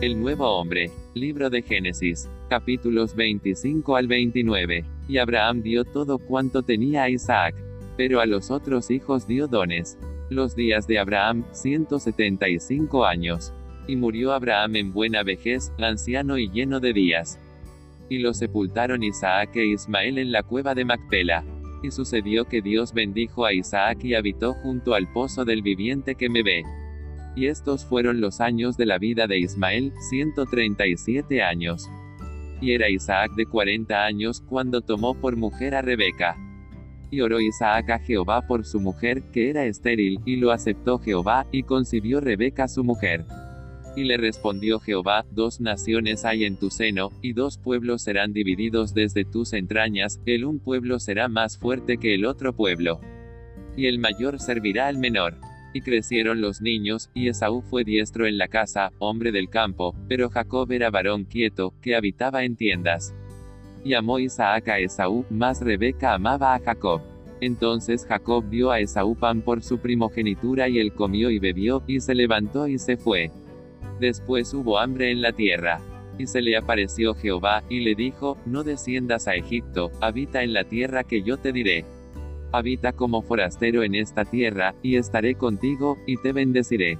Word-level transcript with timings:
El 0.00 0.20
nuevo 0.20 0.46
hombre. 0.46 0.92
Libro 1.14 1.50
de 1.50 1.60
Génesis. 1.60 2.30
Capítulos 2.48 3.16
25 3.16 3.96
al 3.96 4.06
29. 4.06 4.84
Y 5.08 5.18
Abraham 5.18 5.60
dio 5.60 5.84
todo 5.84 6.18
cuanto 6.18 6.62
tenía 6.62 7.02
a 7.02 7.10
Isaac. 7.10 7.56
Pero 7.96 8.20
a 8.20 8.26
los 8.26 8.52
otros 8.52 8.92
hijos 8.92 9.26
dio 9.26 9.48
dones. 9.48 9.98
Los 10.30 10.54
días 10.54 10.86
de 10.86 11.00
Abraham, 11.00 11.44
175 11.50 13.04
años. 13.04 13.52
Y 13.88 13.96
murió 13.96 14.32
Abraham 14.34 14.76
en 14.76 14.92
buena 14.92 15.24
vejez, 15.24 15.72
anciano 15.80 16.38
y 16.38 16.48
lleno 16.48 16.78
de 16.78 16.92
días. 16.92 17.40
Y 18.08 18.18
lo 18.18 18.34
sepultaron 18.34 19.02
Isaac 19.02 19.56
e 19.56 19.66
Ismael 19.66 20.18
en 20.18 20.30
la 20.30 20.44
cueva 20.44 20.76
de 20.76 20.84
Macpela. 20.84 21.42
Y 21.82 21.90
sucedió 21.90 22.44
que 22.44 22.62
Dios 22.62 22.92
bendijo 22.92 23.44
a 23.44 23.52
Isaac 23.52 24.04
y 24.04 24.14
habitó 24.14 24.54
junto 24.54 24.94
al 24.94 25.12
pozo 25.12 25.44
del 25.44 25.62
viviente 25.62 26.14
que 26.14 26.28
me 26.28 26.44
ve. 26.44 26.62
Y 27.38 27.46
estos 27.46 27.84
fueron 27.84 28.20
los 28.20 28.40
años 28.40 28.76
de 28.76 28.84
la 28.84 28.98
vida 28.98 29.28
de 29.28 29.38
Ismael, 29.38 29.92
137 30.10 31.40
años. 31.40 31.88
Y 32.60 32.72
era 32.72 32.90
Isaac 32.90 33.30
de 33.36 33.46
40 33.46 34.04
años 34.04 34.40
cuando 34.40 34.80
tomó 34.80 35.14
por 35.14 35.36
mujer 35.36 35.76
a 35.76 35.82
Rebeca. 35.82 36.36
Y 37.12 37.20
oró 37.20 37.38
Isaac 37.40 37.90
a 37.90 38.00
Jehová 38.00 38.44
por 38.48 38.66
su 38.66 38.80
mujer, 38.80 39.22
que 39.30 39.50
era 39.50 39.66
estéril, 39.66 40.18
y 40.24 40.34
lo 40.34 40.50
aceptó 40.50 40.98
Jehová, 40.98 41.46
y 41.52 41.62
concibió 41.62 42.18
Rebeca 42.18 42.66
su 42.66 42.82
mujer. 42.82 43.24
Y 43.94 44.02
le 44.02 44.16
respondió 44.16 44.80
Jehová, 44.80 45.24
dos 45.30 45.60
naciones 45.60 46.24
hay 46.24 46.42
en 46.44 46.56
tu 46.56 46.70
seno, 46.70 47.12
y 47.22 47.34
dos 47.34 47.56
pueblos 47.56 48.02
serán 48.02 48.32
divididos 48.32 48.94
desde 48.94 49.24
tus 49.24 49.52
entrañas, 49.52 50.20
el 50.26 50.44
un 50.44 50.58
pueblo 50.58 50.98
será 50.98 51.28
más 51.28 51.56
fuerte 51.56 51.98
que 51.98 52.16
el 52.16 52.26
otro 52.26 52.52
pueblo. 52.52 53.00
Y 53.76 53.86
el 53.86 54.00
mayor 54.00 54.40
servirá 54.40 54.88
al 54.88 54.98
menor. 54.98 55.36
Y 55.74 55.82
crecieron 55.82 56.40
los 56.40 56.62
niños, 56.62 57.10
y 57.14 57.28
Esaú 57.28 57.62
fue 57.62 57.84
diestro 57.84 58.26
en 58.26 58.38
la 58.38 58.48
casa, 58.48 58.90
hombre 58.98 59.32
del 59.32 59.50
campo, 59.50 59.94
pero 60.08 60.30
Jacob 60.30 60.70
era 60.72 60.90
varón 60.90 61.24
quieto, 61.24 61.74
que 61.82 61.94
habitaba 61.94 62.44
en 62.44 62.56
tiendas. 62.56 63.14
Y 63.84 63.94
amó 63.94 64.18
Isaac 64.18 64.68
a 64.68 64.78
Esaú, 64.78 65.26
mas 65.30 65.60
Rebeca 65.60 66.14
amaba 66.14 66.54
a 66.54 66.60
Jacob. 66.60 67.02
Entonces 67.40 68.04
Jacob 68.06 68.48
dio 68.48 68.70
a 68.70 68.80
Esaú 68.80 69.14
pan 69.14 69.42
por 69.42 69.62
su 69.62 69.78
primogenitura 69.78 70.68
y 70.68 70.78
él 70.78 70.92
comió 70.92 71.30
y 71.30 71.38
bebió, 71.38 71.82
y 71.86 72.00
se 72.00 72.14
levantó 72.14 72.66
y 72.66 72.78
se 72.78 72.96
fue. 72.96 73.30
Después 74.00 74.52
hubo 74.54 74.78
hambre 74.78 75.10
en 75.10 75.20
la 75.20 75.32
tierra. 75.32 75.80
Y 76.18 76.26
se 76.26 76.42
le 76.42 76.56
apareció 76.56 77.14
Jehová, 77.14 77.62
y 77.68 77.80
le 77.80 77.94
dijo, 77.94 78.38
No 78.44 78.64
desciendas 78.64 79.28
a 79.28 79.36
Egipto, 79.36 79.92
habita 80.00 80.42
en 80.42 80.52
la 80.52 80.64
tierra 80.64 81.04
que 81.04 81.22
yo 81.22 81.36
te 81.36 81.52
diré 81.52 81.84
habita 82.52 82.92
como 82.92 83.22
forastero 83.22 83.82
en 83.82 83.94
esta 83.94 84.24
tierra, 84.24 84.74
y 84.82 84.96
estaré 84.96 85.34
contigo, 85.34 85.98
y 86.06 86.16
te 86.16 86.32
bendeciré. 86.32 86.98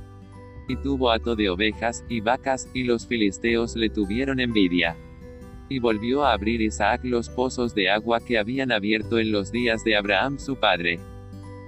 Y 0.68 0.76
tuvo 0.76 1.10
hato 1.10 1.34
de 1.36 1.48
ovejas, 1.48 2.04
y 2.08 2.20
vacas, 2.20 2.68
y 2.74 2.84
los 2.84 3.06
filisteos 3.06 3.76
le 3.76 3.88
tuvieron 3.88 4.40
envidia. 4.40 4.96
Y 5.68 5.78
volvió 5.78 6.24
a 6.24 6.32
abrir 6.32 6.60
Isaac 6.60 7.02
los 7.04 7.28
pozos 7.28 7.74
de 7.74 7.90
agua 7.90 8.20
que 8.20 8.38
habían 8.38 8.72
abierto 8.72 9.18
en 9.18 9.32
los 9.32 9.52
días 9.52 9.84
de 9.84 9.96
Abraham 9.96 10.38
su 10.38 10.56
padre. 10.56 10.98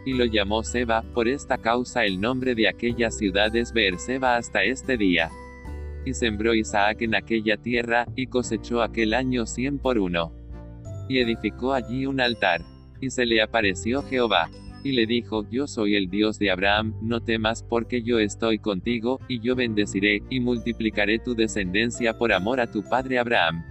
Y 0.06 0.14
lo 0.14 0.25
llamó 0.25 0.62
Seba, 0.62 1.03
por 1.14 1.28
esta 1.28 1.58
causa 1.58 2.05
el 2.05 2.20
nombre 2.20 2.55
de 2.55 2.69
aquella 2.69 3.11
ciudad 3.11 3.55
es 3.55 3.73
Beerseba 3.73 4.36
hasta 4.36 4.64
este 4.64 4.97
día. 4.97 5.31
Y 6.06 6.14
sembró 6.14 6.55
Isaac 6.55 7.03
en 7.03 7.14
aquella 7.14 7.58
tierra, 7.58 8.06
y 8.17 8.27
cosechó 8.27 8.83
aquel 8.83 9.12
año 9.12 9.45
cien 9.47 9.78
por 9.78 9.98
uno. 9.98 10.33
Y 11.08 11.19
edificó 11.19 11.75
allí 11.75 12.06
un 12.06 12.20
altar. 12.20 12.62
Y 13.00 13.10
se 13.10 13.26
le 13.26 13.42
apareció 13.42 14.02
Jehová. 14.02 14.50
Y 14.82 14.92
le 14.92 15.06
dijo, 15.06 15.46
Yo 15.50 15.66
soy 15.66 15.94
el 15.94 16.08
Dios 16.08 16.38
de 16.38 16.50
Abraham, 16.50 16.94
no 17.02 17.20
temas 17.20 17.62
porque 17.62 18.02
yo 18.02 18.18
estoy 18.18 18.58
contigo, 18.58 19.20
y 19.28 19.40
yo 19.40 19.54
bendeciré, 19.54 20.22
y 20.30 20.40
multiplicaré 20.40 21.18
tu 21.18 21.34
descendencia 21.34 22.16
por 22.16 22.32
amor 22.32 22.60
a 22.60 22.70
tu 22.70 22.82
padre 22.82 23.18
Abraham. 23.18 23.64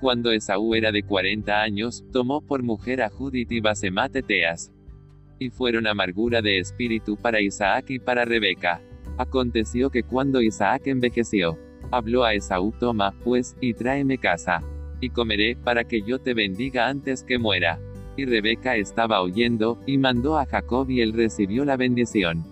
Cuando 0.00 0.32
Esaú 0.32 0.74
era 0.74 0.92
de 0.92 1.02
cuarenta 1.02 1.62
años, 1.62 2.04
tomó 2.12 2.42
por 2.42 2.62
mujer 2.62 3.00
a 3.00 3.08
Judith 3.08 3.50
y 3.50 3.60
Basemate 3.60 4.22
Teas. 4.22 4.70
Y 5.38 5.48
fueron 5.48 5.86
amargura 5.86 6.42
de 6.42 6.58
espíritu 6.58 7.16
para 7.16 7.40
Isaac 7.40 7.86
y 7.88 7.98
para 7.98 8.26
Rebeca. 8.26 8.82
Aconteció 9.16 9.88
que 9.88 10.02
cuando 10.02 10.42
Isaac 10.42 10.88
envejeció, 10.88 11.58
habló 11.90 12.24
a 12.24 12.34
Esaú, 12.34 12.72
toma, 12.78 13.14
pues, 13.24 13.56
y 13.62 13.72
tráeme 13.72 14.18
casa. 14.18 14.60
Y 15.00 15.08
comeré, 15.08 15.56
para 15.56 15.84
que 15.84 16.02
yo 16.02 16.18
te 16.18 16.34
bendiga 16.34 16.88
antes 16.88 17.22
que 17.22 17.38
muera. 17.38 17.78
Y 18.16 18.26
Rebeca 18.26 18.76
estaba 18.76 19.20
oyendo, 19.20 19.78
y 19.86 19.98
mandó 19.98 20.38
a 20.38 20.46
Jacob 20.46 20.88
y 20.88 21.00
él 21.00 21.12
recibió 21.12 21.64
la 21.64 21.76
bendición. 21.76 22.44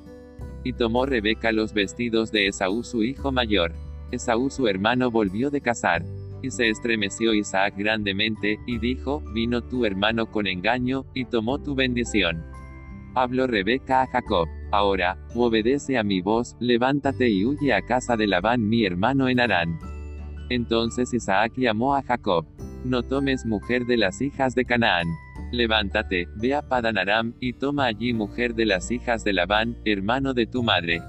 Y 0.65 0.73
tomó 0.73 1.07
Rebeca 1.07 1.53
los 1.53 1.73
vestidos 1.73 2.33
de 2.33 2.49
Esaú 2.49 2.83
su 2.83 3.03
hijo 3.05 3.31
mayor. 3.31 3.73
Esaú 4.11 4.51
su 4.51 4.67
hermano 4.67 5.11
volvió 5.11 5.51
de 5.51 5.61
cazar. 5.61 6.03
Y 6.43 6.51
se 6.51 6.69
estremeció 6.69 7.35
Isaac 7.35 7.75
grandemente, 7.77 8.59
y 8.67 8.79
dijo, 8.79 9.23
vino 9.33 9.63
tu 9.63 9.85
hermano 9.85 10.27
con 10.27 10.49
engaño, 10.49 11.05
y 11.15 11.25
tomó 11.27 11.61
tu 11.61 11.77
bendición. 11.77 12.45
Habló 13.15 13.47
Rebeca 13.47 14.03
a 14.03 14.07
Jacob, 14.07 14.49
ahora, 14.73 15.19
obedece 15.35 15.99
a 15.99 16.03
mi 16.03 16.21
voz, 16.21 16.57
levántate 16.59 17.29
y 17.29 17.45
huye 17.45 17.73
a 17.73 17.83
casa 17.83 18.17
de 18.17 18.27
Labán 18.27 18.69
mi 18.69 18.85
hermano 18.85 19.29
en 19.29 19.39
Harán. 19.39 19.79
Entonces 20.49 21.13
Isaac 21.15 21.53
llamó 21.57 21.95
a 21.95 22.03
Jacob, 22.03 22.47
no 22.85 23.03
tomes 23.03 23.47
mujer 23.47 23.87
de 23.87 23.97
las 23.97 24.21
hijas 24.21 24.55
de 24.55 24.65
Canaán. 24.65 25.07
Levántate, 25.53 26.29
ve 26.37 26.55
a 26.55 26.63
Padanaram, 26.63 27.35
y 27.41 27.53
toma 27.53 27.87
allí 27.87 28.13
mujer 28.13 28.55
de 28.55 28.67
las 28.67 28.91
hijas 28.91 29.23
de 29.23 29.33
Labán, 29.33 29.77
hermano 29.85 30.35
de 30.35 30.47
tu 30.47 30.63
madre. 30.63 31.01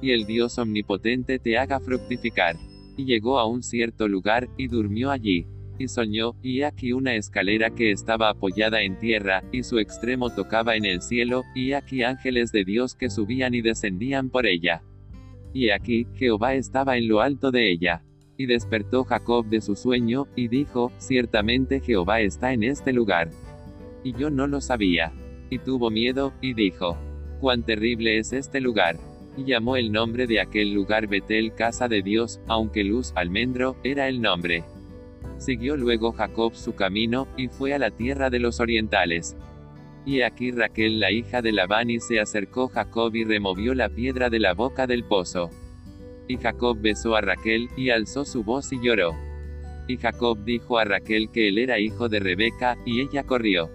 Y 0.00 0.10
el 0.10 0.26
Dios 0.26 0.58
omnipotente 0.58 1.38
te 1.38 1.58
haga 1.58 1.78
fructificar. 1.80 2.56
Y 2.96 3.04
llegó 3.04 3.38
a 3.38 3.46
un 3.46 3.62
cierto 3.62 4.08
lugar, 4.08 4.48
y 4.56 4.68
durmió 4.68 5.10
allí. 5.10 5.46
Y 5.78 5.88
soñó, 5.88 6.34
y 6.42 6.62
aquí 6.62 6.92
una 6.92 7.14
escalera 7.14 7.70
que 7.70 7.90
estaba 7.90 8.30
apoyada 8.30 8.80
en 8.80 8.98
tierra, 8.98 9.44
y 9.52 9.62
su 9.62 9.78
extremo 9.78 10.30
tocaba 10.30 10.74
en 10.74 10.86
el 10.86 11.02
cielo, 11.02 11.42
y 11.54 11.72
aquí 11.72 12.02
ángeles 12.02 12.50
de 12.52 12.64
Dios 12.64 12.94
que 12.94 13.10
subían 13.10 13.54
y 13.54 13.60
descendían 13.60 14.30
por 14.30 14.46
ella. 14.46 14.82
Y 15.52 15.70
aquí, 15.70 16.06
Jehová 16.14 16.54
estaba 16.54 16.96
en 16.96 17.08
lo 17.08 17.20
alto 17.20 17.50
de 17.50 17.70
ella. 17.70 18.02
Y 18.36 18.46
despertó 18.46 19.04
Jacob 19.04 19.46
de 19.46 19.60
su 19.60 19.76
sueño, 19.76 20.28
y 20.36 20.48
dijo, 20.48 20.92
ciertamente 20.98 21.80
Jehová 21.80 22.20
está 22.20 22.52
en 22.52 22.62
este 22.64 22.92
lugar 22.92 23.30
y 24.06 24.12
yo 24.12 24.30
no 24.30 24.46
lo 24.46 24.60
sabía. 24.60 25.12
Y 25.50 25.58
tuvo 25.58 25.90
miedo, 25.90 26.32
y 26.40 26.54
dijo, 26.54 26.96
cuán 27.40 27.64
terrible 27.64 28.18
es 28.18 28.32
este 28.32 28.60
lugar. 28.60 28.96
Y 29.36 29.44
llamó 29.44 29.76
el 29.76 29.90
nombre 29.90 30.28
de 30.28 30.40
aquel 30.40 30.72
lugar 30.72 31.08
Betel 31.08 31.52
casa 31.54 31.88
de 31.88 32.02
Dios, 32.02 32.40
aunque 32.46 32.84
luz, 32.84 33.12
almendro, 33.16 33.76
era 33.82 34.08
el 34.08 34.22
nombre. 34.22 34.62
Siguió 35.38 35.76
luego 35.76 36.12
Jacob 36.12 36.54
su 36.54 36.76
camino, 36.76 37.26
y 37.36 37.48
fue 37.48 37.74
a 37.74 37.80
la 37.80 37.90
tierra 37.90 38.30
de 38.30 38.38
los 38.38 38.60
orientales. 38.60 39.36
Y 40.04 40.20
aquí 40.22 40.52
Raquel 40.52 41.00
la 41.00 41.10
hija 41.10 41.42
de 41.42 41.50
Labán 41.50 41.90
y 41.90 41.98
se 41.98 42.20
acercó 42.20 42.68
Jacob 42.68 43.12
y 43.16 43.24
removió 43.24 43.74
la 43.74 43.88
piedra 43.88 44.30
de 44.30 44.38
la 44.38 44.54
boca 44.54 44.86
del 44.86 45.02
pozo. 45.02 45.50
Y 46.28 46.36
Jacob 46.38 46.78
besó 46.80 47.14
a 47.14 47.20
Raquel, 47.20 47.68
y 47.76 47.90
alzó 47.90 48.24
su 48.24 48.42
voz 48.42 48.72
y 48.72 48.80
lloró. 48.82 49.14
Y 49.88 49.96
Jacob 49.96 50.44
dijo 50.44 50.78
a 50.78 50.84
Raquel 50.84 51.30
que 51.30 51.48
él 51.48 51.58
era 51.58 51.78
hijo 51.78 52.08
de 52.08 52.20
Rebeca, 52.20 52.76
y 52.84 53.00
ella 53.00 53.22
corrió. 53.22 53.70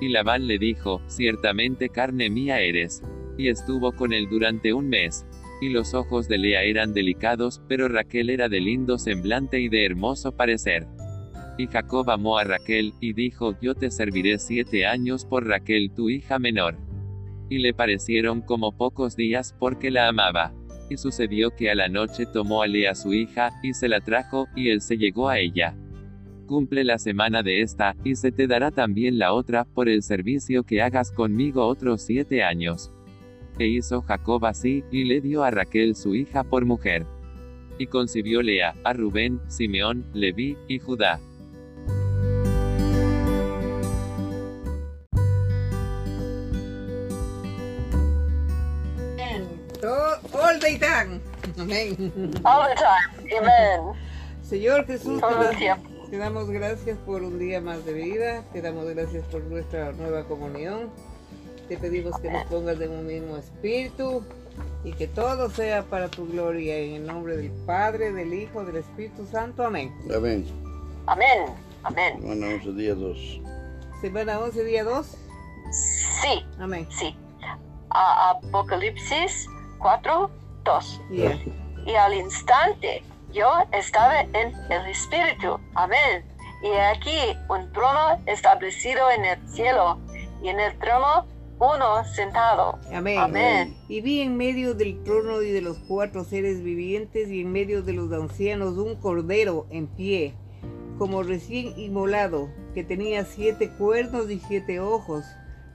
Y 0.00 0.08
Labán 0.08 0.46
le 0.46 0.58
dijo, 0.58 1.00
ciertamente 1.06 1.88
carne 1.88 2.28
mía 2.28 2.60
eres. 2.60 3.02
Y 3.38 3.48
estuvo 3.48 3.92
con 3.92 4.12
él 4.12 4.28
durante 4.28 4.72
un 4.72 4.88
mes. 4.88 5.24
Y 5.60 5.70
los 5.70 5.94
ojos 5.94 6.28
de 6.28 6.38
Lea 6.38 6.64
eran 6.64 6.92
delicados, 6.92 7.62
pero 7.68 7.88
Raquel 7.88 8.28
era 8.28 8.48
de 8.48 8.60
lindo 8.60 8.98
semblante 8.98 9.60
y 9.60 9.68
de 9.68 9.86
hermoso 9.86 10.32
parecer. 10.32 10.86
Y 11.58 11.66
Jacob 11.68 12.10
amó 12.10 12.36
a 12.36 12.44
Raquel, 12.44 12.92
y 13.00 13.14
dijo, 13.14 13.56
yo 13.60 13.74
te 13.74 13.90
serviré 13.90 14.38
siete 14.38 14.86
años 14.86 15.24
por 15.24 15.46
Raquel 15.46 15.90
tu 15.94 16.10
hija 16.10 16.38
menor. 16.38 16.76
Y 17.48 17.58
le 17.58 17.72
parecieron 17.72 18.42
como 18.42 18.76
pocos 18.76 19.16
días 19.16 19.54
porque 19.58 19.90
la 19.90 20.08
amaba. 20.08 20.52
Y 20.88 20.96
sucedió 20.96 21.50
que 21.50 21.70
a 21.70 21.74
la 21.74 21.88
noche 21.88 22.26
tomó 22.26 22.62
a 22.62 22.66
Lea 22.66 22.94
su 22.94 23.12
hija, 23.12 23.52
y 23.62 23.74
se 23.74 23.88
la 23.88 24.00
trajo, 24.00 24.46
y 24.54 24.70
él 24.70 24.80
se 24.80 24.96
llegó 24.96 25.28
a 25.28 25.38
ella. 25.38 25.74
Cumple 26.46 26.84
la 26.84 26.98
semana 26.98 27.42
de 27.42 27.62
esta, 27.62 27.96
y 28.04 28.14
se 28.14 28.30
te 28.30 28.46
dará 28.46 28.70
también 28.70 29.18
la 29.18 29.32
otra, 29.32 29.64
por 29.64 29.88
el 29.88 30.02
servicio 30.02 30.62
que 30.62 30.82
hagas 30.82 31.10
conmigo 31.10 31.66
otros 31.66 32.02
siete 32.02 32.44
años. 32.44 32.92
E 33.58 33.66
hizo 33.66 34.02
Jacob 34.02 34.44
así, 34.46 34.84
y 34.92 35.04
le 35.04 35.20
dio 35.20 35.42
a 35.42 35.50
Raquel 35.50 35.96
su 35.96 36.14
hija 36.14 36.44
por 36.44 36.64
mujer. 36.64 37.04
Y 37.78 37.86
concibió 37.86 38.42
Lea, 38.42 38.74
a 38.84 38.92
Rubén, 38.92 39.40
Simeón, 39.48 40.06
Leví, 40.14 40.56
y 40.68 40.78
Judá. 40.78 41.20
All 49.84 50.58
the 50.60 50.78
time. 50.78 51.20
Amén. 51.58 52.32
All 52.44 52.66
the 52.68 52.74
time. 52.76 53.38
Amen. 53.38 53.92
Señor 54.42 54.86
Jesús, 54.86 55.20
Todo 55.20 55.50
el 55.50 55.56
tiempo. 55.56 55.88
te 56.10 56.18
damos 56.18 56.48
gracias 56.50 56.96
por 56.98 57.22
un 57.22 57.38
día 57.38 57.60
más 57.60 57.84
de 57.84 57.92
vida, 57.92 58.42
te 58.52 58.62
damos 58.62 58.86
gracias 58.86 59.24
por 59.26 59.42
nuestra 59.44 59.92
nueva 59.92 60.24
comunión. 60.24 60.90
Te 61.68 61.76
pedimos 61.76 62.18
que 62.20 62.30
nos 62.30 62.44
pongas 62.44 62.80
en 62.80 62.92
un 62.92 63.06
mismo 63.06 63.36
espíritu, 63.36 64.22
y 64.84 64.92
que 64.92 65.08
todo 65.08 65.50
sea 65.50 65.82
para 65.82 66.08
tu 66.08 66.26
gloria. 66.28 66.76
En 66.78 66.94
el 66.94 67.06
nombre 67.06 67.36
del 67.36 67.50
Padre, 67.66 68.12
del 68.12 68.32
Hijo, 68.32 68.64
del 68.64 68.76
Espíritu 68.76 69.26
Santo. 69.26 69.64
Amén. 69.66 69.92
Amén. 70.14 70.46
Amén. 71.06 71.46
Amén. 71.82 72.20
Semana 72.22 72.46
11, 72.54 72.72
día 72.72 72.94
2. 72.94 73.40
Semana 74.00 74.38
11, 74.38 74.64
día 74.64 74.84
2. 74.84 75.06
Sí, 76.22 76.44
Amén. 76.60 76.86
sí. 76.90 77.16
A- 77.90 78.30
Apocalipsis 78.30 79.48
4, 79.86 80.30
2. 80.64 81.00
Ya. 81.12 81.38
Y 81.86 81.94
al 81.94 82.12
instante 82.12 83.04
yo 83.32 83.48
estaba 83.70 84.22
en 84.22 84.52
el 84.68 84.86
Espíritu. 84.90 85.60
Amén. 85.76 86.24
Y 86.60 86.72
aquí 86.72 87.16
un 87.48 87.72
trono 87.72 88.20
establecido 88.26 89.08
en 89.12 89.24
el 89.26 89.48
cielo 89.48 89.96
y 90.42 90.48
en 90.48 90.58
el 90.58 90.76
trono 90.80 91.24
uno 91.60 92.04
sentado. 92.04 92.80
Amén. 92.92 93.16
Amén. 93.16 93.76
Y 93.86 94.00
vi 94.00 94.22
en 94.22 94.36
medio 94.36 94.74
del 94.74 95.04
trono 95.04 95.40
y 95.40 95.52
de 95.52 95.60
los 95.60 95.78
cuatro 95.86 96.24
seres 96.24 96.64
vivientes 96.64 97.28
y 97.28 97.42
en 97.42 97.52
medio 97.52 97.82
de 97.82 97.92
los 97.92 98.10
ancianos 98.10 98.78
un 98.78 98.96
cordero 98.96 99.68
en 99.70 99.86
pie, 99.86 100.34
como 100.98 101.22
recién 101.22 101.78
inmolado, 101.78 102.48
que 102.74 102.82
tenía 102.82 103.24
siete 103.24 103.70
cuernos 103.70 104.28
y 104.32 104.40
siete 104.40 104.80
ojos, 104.80 105.24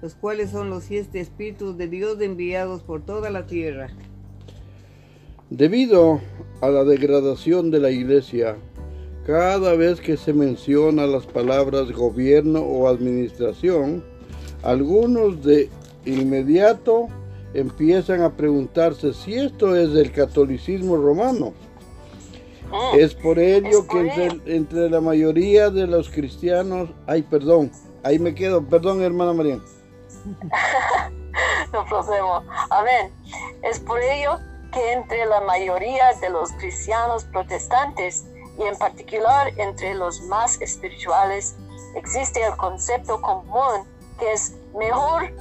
los 0.01 0.15
cuales 0.15 0.49
son 0.49 0.69
los 0.69 0.83
siete 0.85 1.19
espíritus 1.19 1.77
de 1.77 1.87
Dios 1.87 2.19
enviados 2.21 2.81
por 2.81 3.01
toda 3.01 3.29
la 3.29 3.45
tierra. 3.45 3.89
Debido 5.49 6.21
a 6.61 6.69
la 6.69 6.83
degradación 6.83 7.71
de 7.71 7.79
la 7.79 7.91
iglesia, 7.91 8.55
cada 9.25 9.75
vez 9.75 10.01
que 10.01 10.17
se 10.17 10.33
menciona 10.33 11.05
las 11.05 11.27
palabras 11.27 11.91
gobierno 11.91 12.61
o 12.61 12.87
administración, 12.87 14.03
algunos 14.63 15.43
de 15.43 15.69
inmediato 16.05 17.07
empiezan 17.53 18.21
a 18.21 18.35
preguntarse 18.35 19.13
si 19.13 19.35
esto 19.35 19.75
es 19.75 19.93
del 19.93 20.11
catolicismo 20.11 20.97
romano. 20.97 21.53
Mm. 22.71 22.99
Es 22.99 23.13
por 23.13 23.37
ello 23.37 23.67
Es 23.67 23.81
que 23.81 23.85
por 23.85 24.05
entre, 24.07 24.55
entre 24.55 24.89
la 24.89 25.01
mayoría 25.01 25.69
de 25.69 25.85
los 25.85 26.09
cristianos, 26.09 26.89
ay, 27.05 27.21
perdón, 27.21 27.69
ahí 28.03 28.17
me 28.17 28.33
quedo, 28.33 28.63
perdón, 28.63 29.01
hermana 29.01 29.33
María. 29.33 29.59
No 31.71 31.85
problema. 31.85 32.43
Amén. 32.69 33.11
Es 33.63 33.79
por 33.79 34.01
ello 34.01 34.37
que 34.73 34.93
entre 34.93 35.25
la 35.25 35.41
mayoría 35.41 36.13
de 36.19 36.29
los 36.29 36.51
cristianos 36.53 37.23
protestantes 37.25 38.25
y 38.57 38.63
en 38.63 38.77
particular 38.77 39.51
entre 39.57 39.95
los 39.95 40.21
más 40.23 40.61
espirituales 40.61 41.55
existe 41.95 42.43
el 42.43 42.55
concepto 42.57 43.21
común 43.21 43.87
que 44.19 44.33
es 44.33 44.55
mejor 44.77 45.31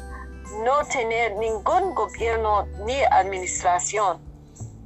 no 0.64 0.84
tener 0.92 1.36
ningún 1.36 1.94
gobierno 1.94 2.66
ni 2.84 3.02
administración. 3.10 4.18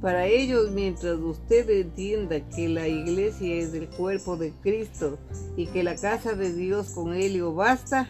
Para 0.01 0.25
ellos, 0.25 0.69
mientras 0.71 1.15
usted 1.15 1.67
entienda 1.69 2.39
que 2.55 2.67
la 2.67 2.87
iglesia 2.87 3.55
es 3.55 3.73
el 3.73 3.89
cuerpo 3.89 4.35
de 4.35 4.51
Cristo 4.61 5.17
y 5.55 5.67
que 5.67 5.83
la 5.83 5.95
casa 5.95 6.33
de 6.33 6.53
Dios 6.53 6.91
con 6.91 7.15
ello 7.15 7.55
basta, 7.55 8.07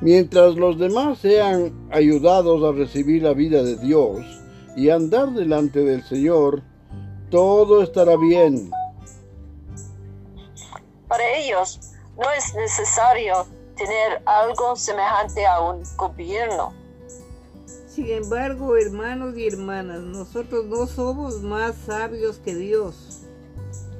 Mientras 0.00 0.54
los 0.54 0.78
demás 0.78 1.18
sean 1.18 1.88
ayudados 1.90 2.62
a 2.64 2.76
recibir 2.76 3.22
la 3.22 3.34
vida 3.34 3.62
de 3.62 3.76
Dios 3.76 4.24
y 4.74 4.88
andar 4.88 5.30
delante 5.32 5.80
del 5.80 6.02
Señor, 6.02 6.62
todo 7.30 7.82
estará 7.82 8.16
bien. 8.16 8.70
Para 11.06 11.36
ellos 11.36 11.80
no 12.16 12.30
es 12.30 12.54
necesario 12.54 13.46
tener 13.76 14.22
algo 14.24 14.74
semejante 14.74 15.46
a 15.46 15.60
un 15.60 15.82
gobierno. 15.96 16.72
Sin 17.86 18.08
embargo, 18.08 18.76
hermanos 18.76 19.36
y 19.36 19.48
hermanas, 19.48 20.00
nosotros 20.00 20.64
no 20.64 20.86
somos 20.86 21.42
más 21.42 21.74
sabios 21.86 22.38
que 22.38 22.54
Dios. 22.54 23.26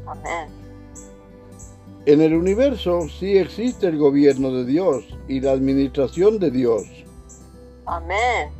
Amén. 0.06 0.59
En 2.10 2.20
el 2.20 2.34
universo 2.34 3.06
sí 3.08 3.38
existe 3.38 3.86
el 3.86 3.96
gobierno 3.96 4.50
de 4.50 4.64
Dios 4.64 5.04
y 5.28 5.40
la 5.40 5.52
administración 5.52 6.40
de 6.40 6.50
Dios. 6.50 6.82
Amén. 7.86 8.50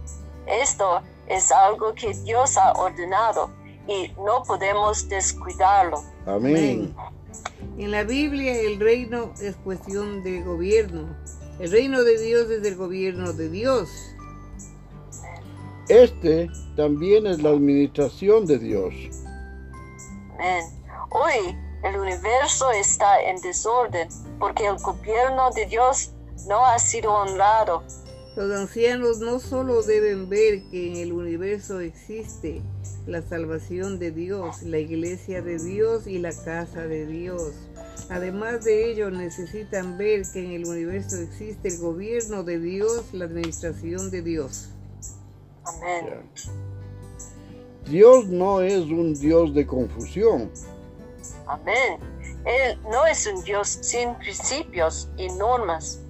Esto 0.46 1.02
es 1.26 1.50
algo 1.50 1.92
que 1.94 2.14
Dios 2.22 2.56
ha 2.56 2.74
ordenado 2.74 3.50
y 3.88 4.12
no 4.24 4.44
podemos 4.46 5.08
descuidarlo. 5.08 6.00
Amén. 6.26 6.94
En 7.76 7.90
la 7.90 8.04
Biblia 8.04 8.52
el 8.52 8.78
reino 8.78 9.32
es 9.42 9.56
cuestión 9.56 10.22
de 10.22 10.42
gobierno. 10.42 11.08
El 11.58 11.72
reino 11.72 12.04
de 12.04 12.22
Dios 12.22 12.48
es 12.50 12.64
el 12.64 12.76
gobierno 12.76 13.32
de 13.32 13.50
Dios. 13.50 13.90
Este 15.88 16.48
también 16.76 17.26
es 17.26 17.42
la 17.42 17.50
administración 17.50 18.46
de 18.46 18.60
Dios. 18.60 18.94
Amén. 20.38 20.64
Hoy 21.10 21.56
el 21.82 21.96
universo 21.96 22.70
está 22.72 23.22
en 23.22 23.40
desorden 23.40 24.08
porque 24.38 24.66
el 24.66 24.76
gobierno 24.76 25.50
de 25.50 25.66
Dios 25.66 26.12
no 26.46 26.64
ha 26.64 26.78
sido 26.78 27.12
honrado. 27.12 27.82
Los 28.36 28.50
ancianos 28.52 29.18
no 29.18 29.40
solo 29.40 29.82
deben 29.82 30.28
ver 30.28 30.62
que 30.70 30.88
en 30.88 30.96
el 30.96 31.12
universo 31.12 31.80
existe 31.80 32.62
la 33.06 33.22
salvación 33.22 33.98
de 33.98 34.12
Dios, 34.12 34.62
la 34.62 34.78
iglesia 34.78 35.42
de 35.42 35.58
Dios 35.58 36.06
y 36.06 36.18
la 36.18 36.32
casa 36.32 36.86
de 36.86 37.06
Dios. 37.06 37.52
Además 38.08 38.64
de 38.64 38.90
ello, 38.90 39.10
necesitan 39.10 39.98
ver 39.98 40.22
que 40.32 40.44
en 40.44 40.52
el 40.52 40.66
universo 40.66 41.16
existe 41.16 41.68
el 41.68 41.78
gobierno 41.78 42.42
de 42.42 42.58
Dios, 42.58 43.06
la 43.12 43.24
administración 43.24 44.10
de 44.10 44.22
Dios. 44.22 44.70
Amén. 45.64 46.22
Dios 47.88 48.26
no 48.26 48.60
es 48.60 48.80
un 48.84 49.14
Dios 49.14 49.54
de 49.54 49.66
confusión. 49.66 50.50
Amén. 51.46 51.98
Él 52.44 52.78
no 52.90 53.06
es 53.06 53.26
un 53.26 53.42
Dios 53.44 53.78
sin 53.80 54.14
principios 54.14 55.08
y 55.16 55.28
normas. 55.28 56.00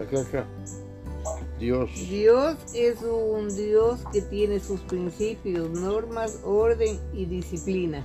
Acá, 0.00 0.20
acá. 0.20 0.46
Dios. 1.58 1.90
Dios 1.94 2.56
es 2.74 3.00
un 3.02 3.54
Dios 3.54 4.00
que 4.12 4.20
tiene 4.22 4.58
sus 4.58 4.80
principios, 4.80 5.70
normas, 5.70 6.40
orden 6.44 6.98
y 7.12 7.24
disciplina. 7.26 8.04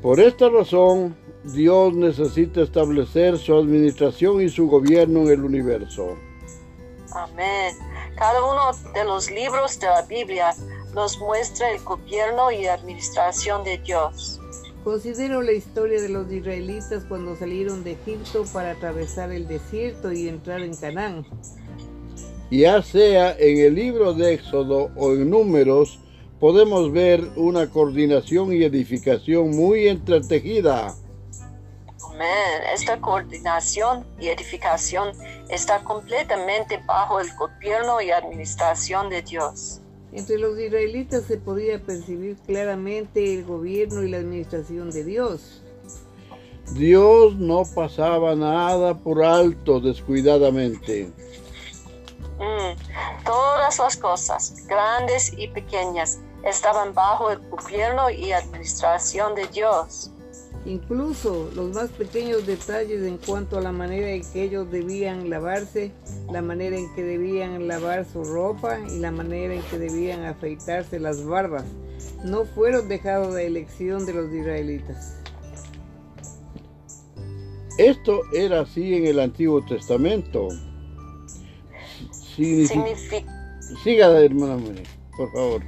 Por 0.00 0.20
esta 0.20 0.48
razón, 0.48 1.16
Dios 1.44 1.94
necesita 1.94 2.62
establecer 2.62 3.38
su 3.38 3.54
administración 3.54 4.40
y 4.40 4.48
su 4.48 4.68
gobierno 4.68 5.22
en 5.22 5.28
el 5.28 5.44
universo. 5.44 6.16
Amén. 7.12 7.74
Cada 8.16 8.44
uno 8.44 8.92
de 8.92 9.04
los 9.04 9.30
libros 9.30 9.78
de 9.80 9.86
la 9.86 10.02
Biblia 10.02 10.54
nos 10.94 11.18
muestra 11.18 11.70
el 11.72 11.82
gobierno 11.82 12.50
y 12.52 12.66
administración 12.66 13.64
de 13.64 13.78
Dios. 13.78 14.40
Considero 14.84 15.42
la 15.42 15.52
historia 15.52 16.00
de 16.00 16.08
los 16.08 16.30
israelitas 16.30 17.04
cuando 17.08 17.36
salieron 17.36 17.82
de 17.84 17.92
Egipto 17.92 18.44
para 18.52 18.72
atravesar 18.72 19.32
el 19.32 19.48
desierto 19.48 20.12
y 20.12 20.28
entrar 20.28 20.60
en 20.60 20.76
Canaán. 20.76 21.26
Ya 22.50 22.82
sea 22.82 23.34
en 23.38 23.58
el 23.58 23.74
libro 23.74 24.12
de 24.12 24.34
Éxodo 24.34 24.90
o 24.94 25.12
en 25.12 25.30
números, 25.30 25.98
podemos 26.38 26.92
ver 26.92 27.24
una 27.36 27.68
coordinación 27.70 28.52
y 28.52 28.62
edificación 28.62 29.50
muy 29.50 29.88
entretejida. 29.88 30.94
Esta 32.72 33.00
coordinación 33.00 34.06
y 34.20 34.28
edificación 34.28 35.12
está 35.48 35.82
completamente 35.82 36.80
bajo 36.86 37.20
el 37.20 37.28
gobierno 37.34 38.00
y 38.00 38.10
administración 38.10 39.08
de 39.08 39.22
Dios. 39.22 39.80
Entre 40.14 40.38
los 40.38 40.56
israelitas 40.56 41.24
se 41.24 41.38
podía 41.38 41.82
percibir 41.82 42.36
claramente 42.46 43.34
el 43.34 43.44
gobierno 43.44 44.04
y 44.04 44.10
la 44.10 44.18
administración 44.18 44.92
de 44.92 45.02
Dios. 45.02 45.60
Dios 46.72 47.34
no 47.34 47.64
pasaba 47.74 48.36
nada 48.36 48.94
por 48.94 49.24
alto 49.24 49.80
descuidadamente. 49.80 51.10
Mm. 52.38 53.24
Todas 53.24 53.78
las 53.80 53.96
cosas, 53.96 54.64
grandes 54.68 55.32
y 55.36 55.48
pequeñas, 55.48 56.20
estaban 56.44 56.94
bajo 56.94 57.32
el 57.32 57.40
gobierno 57.50 58.08
y 58.08 58.30
administración 58.30 59.34
de 59.34 59.48
Dios. 59.48 60.12
Incluso 60.66 61.50
los 61.54 61.74
más 61.74 61.90
pequeños 61.90 62.46
detalles 62.46 63.02
en 63.02 63.18
cuanto 63.18 63.58
a 63.58 63.60
la 63.60 63.70
manera 63.72 64.08
en 64.10 64.22
que 64.32 64.42
ellos 64.44 64.70
debían 64.70 65.28
lavarse, 65.28 65.92
la 66.32 66.40
manera 66.40 66.78
en 66.78 66.92
que 66.94 67.02
debían 67.02 67.68
lavar 67.68 68.06
su 68.10 68.24
ropa 68.24 68.78
y 68.80 68.98
la 68.98 69.10
manera 69.10 69.52
en 69.54 69.62
que 69.62 69.78
debían 69.78 70.24
afeitarse 70.24 70.98
las 70.98 71.22
barbas, 71.24 71.64
no 72.24 72.46
fueron 72.46 72.88
dejados 72.88 73.34
de 73.34 73.46
elección 73.46 74.06
de 74.06 74.14
los 74.14 74.32
israelitas. 74.32 75.16
Esto 77.76 78.20
era 78.32 78.60
así 78.60 78.94
en 78.94 79.06
el 79.06 79.20
Antiguo 79.20 79.62
Testamento. 79.66 80.48
Signifi- 82.36 82.68
Signifi- 82.68 83.26
Siga, 83.82 84.18
hermana 84.20 84.56
María, 84.56 84.82
por 85.16 85.30
favor. 85.32 85.62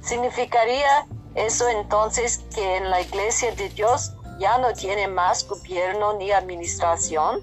¿Significaría 0.00 1.06
eso 1.34 1.68
entonces 1.68 2.44
que 2.54 2.76
en 2.76 2.90
la 2.90 3.00
iglesia 3.00 3.54
de 3.54 3.68
Dios 3.70 4.12
ya 4.38 4.58
no 4.58 4.72
tiene 4.72 5.08
más 5.08 5.46
gobierno 5.48 6.16
ni 6.18 6.30
administración? 6.30 7.40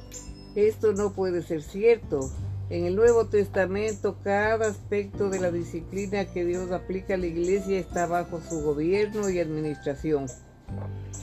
Esto 0.55 0.93
no 0.93 1.13
puede 1.13 1.41
ser 1.41 1.62
cierto. 1.62 2.29
En 2.69 2.86
el 2.86 2.95
Nuevo 2.95 3.25
Testamento, 3.25 4.15
cada 4.24 4.69
aspecto 4.69 5.29
de 5.29 5.39
la 5.39 5.51
disciplina 5.51 6.25
que 6.25 6.45
Dios 6.45 6.71
aplica 6.71 7.15
a 7.15 7.17
la 7.17 7.25
iglesia 7.25 7.79
está 7.79 8.07
bajo 8.07 8.39
su 8.39 8.62
gobierno 8.62 9.29
y 9.29 9.39
administración. 9.39 10.27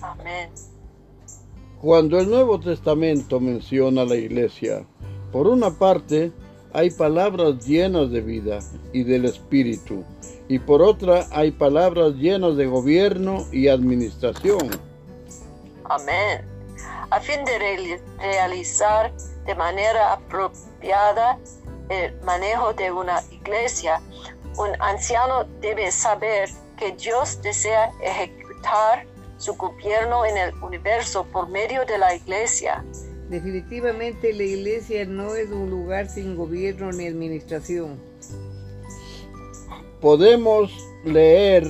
Amén. 0.03 0.51
Cuando 1.81 2.19
el 2.19 2.29
Nuevo 2.29 2.61
Testamento 2.61 3.41
menciona 3.41 4.03
a 4.03 4.05
la 4.05 4.17
iglesia, 4.17 4.85
por 5.33 5.47
una 5.47 5.71
parte 5.71 6.33
hay 6.73 6.91
palabras 6.91 7.67
llenas 7.67 8.11
de 8.11 8.21
vida 8.21 8.59
y 8.93 9.05
del 9.05 9.25
Espíritu, 9.25 10.05
y 10.49 10.59
por 10.59 10.83
otra 10.83 11.27
hay 11.31 11.51
palabras 11.51 12.15
llenas 12.15 12.57
de 12.57 12.67
gobierno 12.67 13.47
y 13.53 13.69
administración. 13.69 14.71
Amén. 15.85 16.45
A 17.11 17.21
fin 17.21 17.45
de 17.45 17.59
reali- 17.59 18.01
realizar 18.19 19.13
de 19.47 19.55
manera 19.55 20.13
apropiada 20.15 21.39
el 21.89 22.15
manejo 22.23 22.73
de 22.75 22.91
una 22.91 23.23
iglesia, 23.31 24.01
un 24.59 24.71
anciano 24.81 25.45
debe 25.61 25.91
saber 25.91 26.49
que 26.79 26.93
Dios 26.93 27.41
desea 27.43 27.91
ejecutar 28.03 29.07
su 29.39 29.55
gobierno 29.55 30.25
en 30.27 30.37
el 30.37 30.55
universo 30.63 31.25
por 31.33 31.49
medio 31.49 31.85
de 31.87 31.97
la 31.97 32.15
iglesia. 32.15 32.85
Definitivamente 33.31 34.33
la 34.33 34.43
iglesia 34.43 35.05
no 35.05 35.35
es 35.35 35.51
un 35.51 35.71
lugar 35.71 36.09
sin 36.09 36.37
gobierno 36.37 36.91
ni 36.93 37.07
administración. 37.07 37.99
Podemos 40.01 40.71
leer 41.05 41.65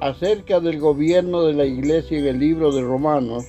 acerca 0.00 0.60
del 0.60 0.78
gobierno 0.78 1.42
de 1.42 1.54
la 1.54 1.64
iglesia 1.64 2.18
en 2.18 2.26
el 2.26 2.38
libro 2.38 2.70
de 2.72 2.82
Romanos, 2.82 3.44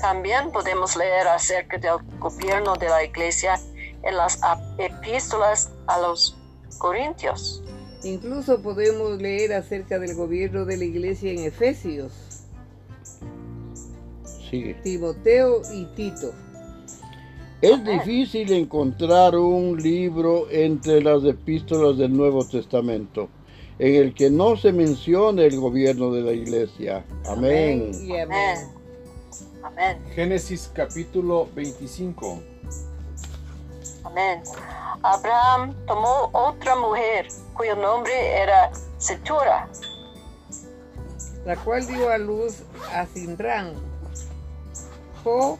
También 0.00 0.50
podemos 0.52 0.96
leer 0.96 1.26
acerca 1.28 1.78
del 1.78 1.98
gobierno 2.18 2.74
de 2.76 2.88
la 2.88 3.04
iglesia 3.04 3.60
en 4.02 4.16
las 4.16 4.40
epístolas 4.78 5.70
a 5.86 6.00
los 6.00 6.36
Corintios. 6.78 7.62
Incluso 8.02 8.62
podemos 8.62 9.20
leer 9.20 9.52
acerca 9.52 9.98
del 9.98 10.14
gobierno 10.14 10.64
de 10.64 10.76
la 10.76 10.84
iglesia 10.84 11.32
en 11.32 11.40
Efesios, 11.40 12.12
sigue. 14.48 14.74
Timoteo 14.82 15.60
y 15.72 15.84
Tito. 15.96 16.32
Es 17.62 17.84
difícil 17.84 18.52
encontrar 18.52 19.36
un 19.36 19.76
libro 19.76 20.50
entre 20.50 21.02
las 21.02 21.22
epístolas 21.24 21.98
del 21.98 22.16
Nuevo 22.16 22.42
Testamento 22.46 23.28
en 23.78 23.94
el 23.96 24.14
que 24.14 24.30
no 24.30 24.56
se 24.56 24.72
mencione 24.72 25.46
el 25.46 25.60
gobierno 25.60 26.10
de 26.10 26.22
la 26.22 26.32
iglesia. 26.32 27.04
Amén. 27.26 27.92
y 27.94 28.18
amén. 28.18 28.58
Amén. 29.62 29.98
Génesis 30.14 30.70
capítulo 30.74 31.48
25. 31.54 32.42
Amén. 34.04 34.42
Abraham 35.02 35.74
tomó 35.86 36.30
otra 36.32 36.76
mujer 36.76 37.28
cuyo 37.54 37.76
nombre 37.76 38.12
era 38.38 38.70
Setura, 38.98 39.68
La 41.46 41.56
cual 41.56 41.86
dio 41.86 42.10
a 42.10 42.18
luz 42.18 42.62
a 42.92 43.06
Sinrán, 43.06 43.72
Jo, 45.24 45.58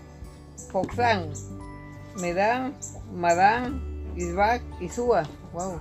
Joxán, 0.73 1.33
Medán, 2.17 2.75
Madán, 3.13 3.81
Isbac 4.17 4.63
y 4.81 4.89
Sua. 4.89 5.25
Wow. 5.53 5.81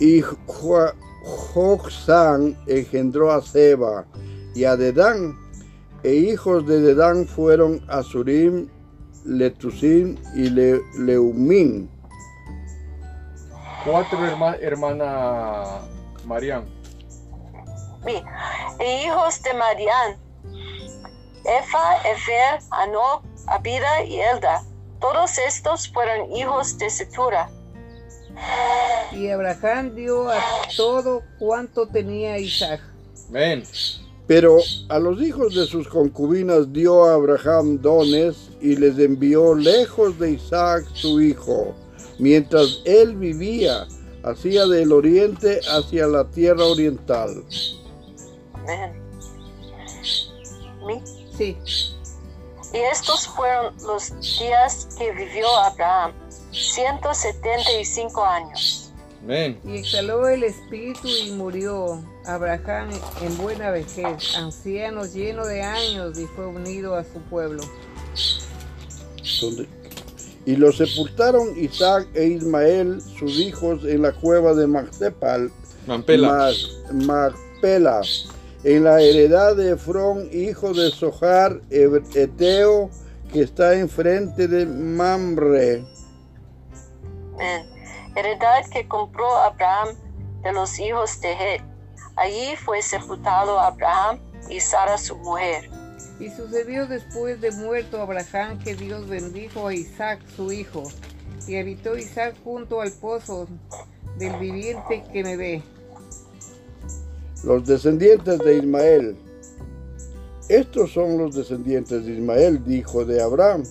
Y 0.00 0.22
Joxán 1.52 2.56
engendró 2.66 3.32
a 3.32 3.40
Seba 3.42 4.04
y 4.54 4.64
a 4.64 4.76
Dedán, 4.76 5.38
e 6.02 6.12
hijos 6.14 6.66
de 6.66 6.80
Dedán 6.80 7.26
fueron 7.26 7.80
Azurim, 7.88 8.68
Letusim 9.24 10.16
y 10.34 10.50
Le- 10.50 10.82
Leumín. 10.98 11.90
Cuatro 13.84 14.18
herma- 14.18 14.56
hermana 14.60 15.80
Marián. 16.26 16.64
E 18.78 19.04
hijos 19.06 19.42
de 19.42 19.54
Madián, 19.54 20.16
Efa, 21.44 21.96
Efer, 22.10 22.60
Anoc, 22.70 23.22
Abida 23.46 24.04
y 24.04 24.20
Elda. 24.20 24.64
Todos 25.00 25.38
estos 25.38 25.88
fueron 25.88 26.32
hijos 26.32 26.78
de 26.78 26.88
Setura. 26.90 27.50
Y 29.12 29.28
Abraham 29.28 29.94
dio 29.94 30.28
a 30.28 30.38
todo 30.76 31.22
cuanto 31.38 31.86
tenía 31.86 32.38
Isaac. 32.38 32.80
Amén. 33.28 33.62
Pero 34.26 34.58
a 34.88 34.98
los 34.98 35.20
hijos 35.20 35.54
de 35.54 35.66
sus 35.66 35.86
concubinas 35.86 36.72
dio 36.72 37.04
a 37.04 37.14
Abraham 37.14 37.80
dones 37.80 38.48
y 38.60 38.74
les 38.76 38.98
envió 38.98 39.54
lejos 39.54 40.18
de 40.18 40.32
Isaac 40.32 40.86
su 40.94 41.20
hijo, 41.20 41.74
mientras 42.18 42.80
él 42.86 43.14
vivía, 43.16 43.86
hacia 44.24 44.64
del 44.66 44.92
oriente 44.92 45.60
hacia 45.70 46.06
la 46.06 46.24
tierra 46.30 46.64
oriental. 46.64 47.44
Amén. 48.54 48.94
Mi- 50.86 51.02
Sí, 51.36 51.56
Y 52.74 52.78
estos 52.78 53.28
fueron 53.28 53.72
los 53.86 54.10
días 54.20 54.88
que 54.98 55.12
vivió 55.12 55.48
Abraham, 55.58 56.12
175 56.50 58.24
años. 58.24 58.80
Amén. 59.22 59.58
y 59.64 59.78
exhaló 59.78 60.28
el 60.28 60.42
espíritu 60.44 61.08
y 61.08 61.30
murió 61.30 62.02
Abraham 62.26 62.90
en 63.22 63.38
buena 63.38 63.70
vejez, 63.70 64.36
anciano 64.36 65.06
lleno 65.06 65.46
de 65.46 65.62
años, 65.62 66.18
y 66.18 66.26
fue 66.26 66.46
unido 66.46 66.94
a 66.94 67.04
su 67.04 67.20
pueblo. 67.30 67.62
y 70.44 70.56
los 70.56 70.76
sepultaron 70.76 71.56
Isaac 71.56 72.06
e 72.12 72.26
Ismael, 72.26 73.00
sus 73.18 73.38
hijos, 73.38 73.84
en 73.84 74.02
la 74.02 74.12
cueva 74.12 74.52
de 74.52 74.66
Macpela, 74.66 75.48
en 78.64 78.84
la 78.84 79.00
heredad 79.00 79.56
de 79.56 79.72
Efrón, 79.72 80.28
hijo 80.32 80.72
de 80.72 80.90
Sohar, 80.90 81.60
Eteo, 81.70 82.90
que 83.30 83.42
está 83.42 83.74
enfrente 83.74 84.48
de 84.48 84.64
Mamre. 84.64 85.84
Heredad 88.16 88.64
que 88.72 88.88
compró 88.88 89.30
Abraham 89.36 89.88
de 90.42 90.52
los 90.52 90.78
hijos 90.78 91.20
de 91.20 91.32
Het. 91.32 91.62
Allí 92.16 92.56
fue 92.56 92.80
sepultado 92.80 93.58
Abraham 93.60 94.18
y 94.48 94.60
Sara 94.60 94.96
su 94.96 95.16
mujer. 95.16 95.68
Y 96.18 96.30
sucedió 96.30 96.86
después 96.86 97.40
de 97.40 97.50
muerto 97.50 98.00
Abraham 98.00 98.58
que 98.60 98.74
Dios 98.74 99.08
bendijo 99.08 99.66
a 99.66 99.74
Isaac 99.74 100.20
su 100.36 100.52
hijo, 100.52 100.84
y 101.46 101.58
habitó 101.58 101.98
Isaac 101.98 102.34
junto 102.44 102.80
al 102.80 102.92
pozo 102.92 103.46
del 104.16 104.36
viviente 104.36 105.02
que 105.12 105.22
me 105.22 105.36
ve. 105.36 105.62
Los 107.44 107.66
descendientes 107.66 108.38
de 108.38 108.56
Ismael. 108.56 109.16
Estos 110.48 110.92
son 110.92 111.18
los 111.18 111.34
descendientes 111.34 112.06
de 112.06 112.12
Ismael, 112.12 112.62
hijo 112.66 113.04
de 113.04 113.22
Abraham, 113.22 113.64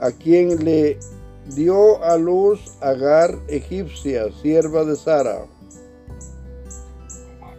a 0.00 0.10
quien 0.10 0.62
le 0.62 0.98
dio 1.46 2.02
a 2.04 2.18
luz 2.18 2.76
Agar 2.82 3.38
egipcia, 3.48 4.26
sierva 4.42 4.84
de 4.84 4.96
Sara. 4.96 5.46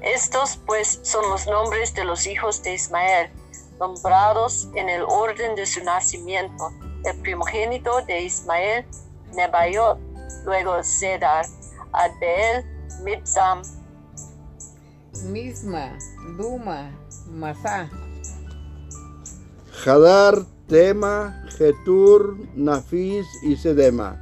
Estos 0.03 0.60
pues 0.67 1.00
son 1.01 1.27
los 1.32 1.48
nombres 1.48 1.96
de 1.96 2.05
los 2.05 2.27
hijos 2.27 2.62
de 2.62 2.75
Ismael, 2.75 3.32
nombrados 3.79 4.70
en 4.75 4.89
el 4.89 5.01
orden 5.01 5.55
de 5.55 5.65
su 5.65 5.84
nacimiento. 5.84 6.72
El 7.03 7.20
primogénito 7.22 8.01
de 8.05 8.22
Ismael, 8.22 8.86
Nebaiot, 9.34 9.98
luego 10.46 10.84
Zedar, 10.84 11.48
Adbeel, 11.94 12.63
Mibsam, 13.03 13.63
Misma, 15.25 15.98
Duma, 16.38 16.91
Masá, 17.32 17.89
Hadar, 19.86 20.46
Tema, 20.67 21.46
Getur, 21.58 22.38
Nafis 22.55 23.25
y 23.44 23.55
Sedema. 23.55 24.22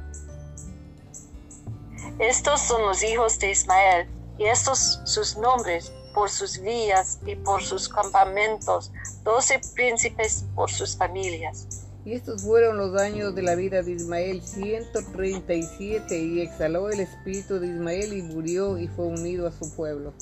Estos 2.18 2.60
son 2.60 2.82
los 2.82 3.02
hijos 3.02 3.38
de 3.38 3.50
Ismael, 3.50 4.06
y 4.38 4.44
estos 4.44 5.00
sus 5.04 5.36
nombres 5.36 5.92
por 6.14 6.30
sus 6.30 6.60
villas 6.60 7.18
y 7.26 7.34
por 7.34 7.62
sus 7.62 7.88
campamentos, 7.88 8.92
doce 9.24 9.60
príncipes 9.74 10.44
por 10.54 10.70
sus 10.70 10.96
familias. 10.96 11.66
Y 12.04 12.12
estos 12.12 12.42
fueron 12.42 12.76
los 12.76 13.00
años 13.00 13.34
de 13.34 13.42
la 13.42 13.54
vida 13.54 13.82
de 13.82 13.92
Ismael, 13.92 14.42
137, 14.42 16.18
y 16.18 16.40
exhaló 16.42 16.90
el 16.90 17.00
espíritu 17.00 17.58
de 17.58 17.68
Ismael 17.68 18.12
y 18.12 18.22
murió 18.22 18.78
y 18.78 18.88
fue 18.88 19.06
unido 19.06 19.46
a 19.46 19.52
su 19.52 19.74
pueblo. 19.74 20.12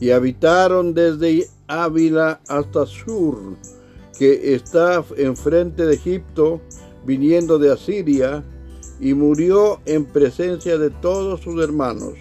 Y 0.00 0.10
habitaron 0.10 0.94
desde 0.94 1.48
Ávila 1.68 2.40
hasta 2.48 2.86
Sur, 2.86 3.38
que 4.18 4.54
está 4.54 5.04
enfrente 5.16 5.84
de 5.86 5.94
Egipto, 5.94 6.60
viniendo 7.04 7.58
de 7.58 7.72
Asiria, 7.72 8.42
y 8.98 9.14
murió 9.14 9.80
en 9.86 10.04
presencia 10.04 10.76
de 10.78 10.90
todos 10.90 11.40
sus 11.40 11.62
hermanos. 11.62 12.14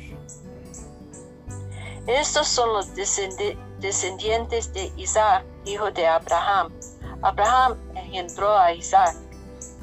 Estos 2.08 2.48
son 2.48 2.74
los 2.74 2.88
descendi- 2.96 3.56
descendientes 3.80 4.74
de 4.74 4.92
Isaac, 4.98 5.44
hijo 5.66 5.92
de 5.92 6.08
Abraham. 6.08 6.72
Abraham 7.22 7.76
engendró 7.96 8.58
a 8.58 8.74
Isaac. 8.74 9.16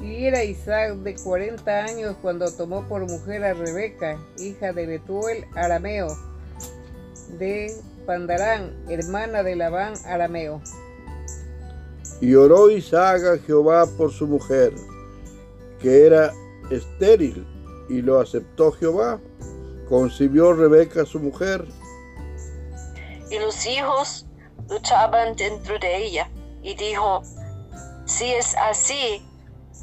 Y 0.01 0.25
era 0.25 0.43
Isaac 0.43 0.95
de 0.97 1.15
40 1.15 1.71
años 1.85 2.15
cuando 2.21 2.51
tomó 2.51 2.83
por 2.87 3.01
mujer 3.09 3.43
a 3.43 3.53
Rebeca, 3.53 4.19
hija 4.37 4.73
de 4.73 4.85
Betuel 4.85 5.45
arameo, 5.55 6.07
de 7.39 7.73
Pandarán, 8.05 8.73
hermana 8.89 9.43
de 9.43 9.55
Labán 9.55 9.93
arameo. 10.05 10.61
Y 12.21 12.33
oró 12.35 12.69
Isaac 12.71 13.21
a 13.23 13.37
Jehová 13.45 13.85
por 13.97 14.11
su 14.11 14.25
mujer, 14.25 14.73
que 15.79 16.05
era 16.05 16.33
estéril, 16.71 17.45
y 17.89 18.01
lo 18.01 18.19
aceptó 18.19 18.71
Jehová. 18.71 19.19
Concibió 19.87 20.53
Rebeca 20.53 21.05
su 21.05 21.19
mujer. 21.19 21.65
Y 23.29 23.39
los 23.39 23.65
hijos 23.65 24.25
luchaban 24.69 25.35
dentro 25.35 25.77
de 25.79 25.97
ella. 25.97 26.29
Y 26.63 26.75
dijo, 26.75 27.21
si 28.05 28.25
es 28.33 28.55
así, 28.57 29.21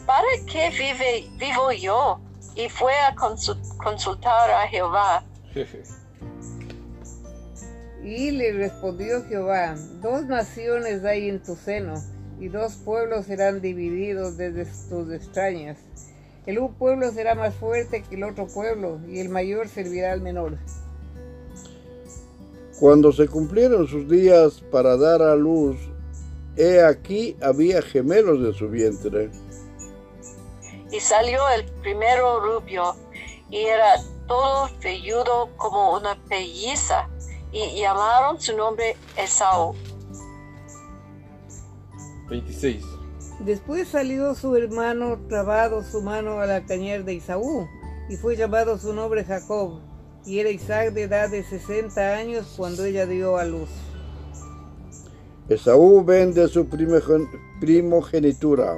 ¿para 0.06 0.26
qué 0.50 0.70
vive, 0.70 1.30
vivo 1.38 1.72
yo? 1.72 2.20
Y 2.56 2.68
fue 2.68 2.92
a 2.92 3.14
consultar 3.14 4.50
a 4.50 4.68
Jehová. 4.68 5.24
Y 8.04 8.32
le 8.32 8.52
respondió 8.52 9.24
Jehová, 9.24 9.76
dos 10.02 10.26
naciones 10.26 11.04
hay 11.04 11.30
en 11.30 11.42
tu 11.42 11.56
seno, 11.56 11.94
y 12.38 12.48
dos 12.48 12.74
pueblos 12.76 13.24
serán 13.24 13.62
divididos 13.62 14.36
desde 14.36 14.66
tus 14.90 15.10
extrañas. 15.10 15.78
El 16.44 16.58
un 16.58 16.74
pueblo 16.74 17.10
será 17.12 17.34
más 17.34 17.54
fuerte 17.54 18.02
que 18.02 18.16
el 18.16 18.24
otro 18.24 18.46
pueblo, 18.46 19.00
y 19.08 19.20
el 19.20 19.30
mayor 19.30 19.68
servirá 19.68 20.12
al 20.12 20.20
menor. 20.20 20.58
Cuando 22.78 23.10
se 23.10 23.26
cumplieron 23.26 23.86
sus 23.86 24.06
días 24.06 24.62
para 24.70 24.98
dar 24.98 25.22
a 25.22 25.34
luz, 25.34 25.78
he 26.56 26.82
aquí 26.82 27.36
había 27.40 27.80
gemelos 27.80 28.42
de 28.42 28.52
su 28.52 28.68
vientre. 28.68 29.30
Y 30.92 31.00
salió 31.00 31.40
el 31.56 31.64
primero 31.80 32.40
rubio, 32.40 32.94
y 33.48 33.60
era 33.64 33.94
todo 34.26 34.68
velludo 34.82 35.48
como 35.56 35.94
una 35.96 36.16
pelliza, 36.28 37.08
y 37.54 37.80
llamaron 37.80 38.40
su 38.40 38.56
nombre 38.56 38.96
Esaú. 39.16 39.74
26. 42.28 42.84
Después 43.40 43.88
salió 43.88 44.34
su 44.34 44.56
hermano 44.56 45.18
trabado 45.28 45.82
su 45.84 46.02
mano 46.02 46.40
a 46.40 46.46
la 46.46 46.66
cañer 46.66 47.04
de 47.04 47.14
Isaú, 47.14 47.68
y 48.08 48.16
fue 48.16 48.36
llamado 48.36 48.76
su 48.78 48.92
nombre 48.92 49.24
Jacob, 49.24 49.80
y 50.26 50.40
era 50.40 50.50
Isaac 50.50 50.92
de 50.92 51.02
edad 51.02 51.30
de 51.30 51.44
60 51.44 52.00
años 52.16 52.54
cuando 52.56 52.84
ella 52.84 53.06
dio 53.06 53.36
a 53.36 53.44
luz. 53.44 53.68
Esaú 55.48 56.04
vende 56.04 56.48
su 56.48 56.66
primogenitura. 57.60 58.76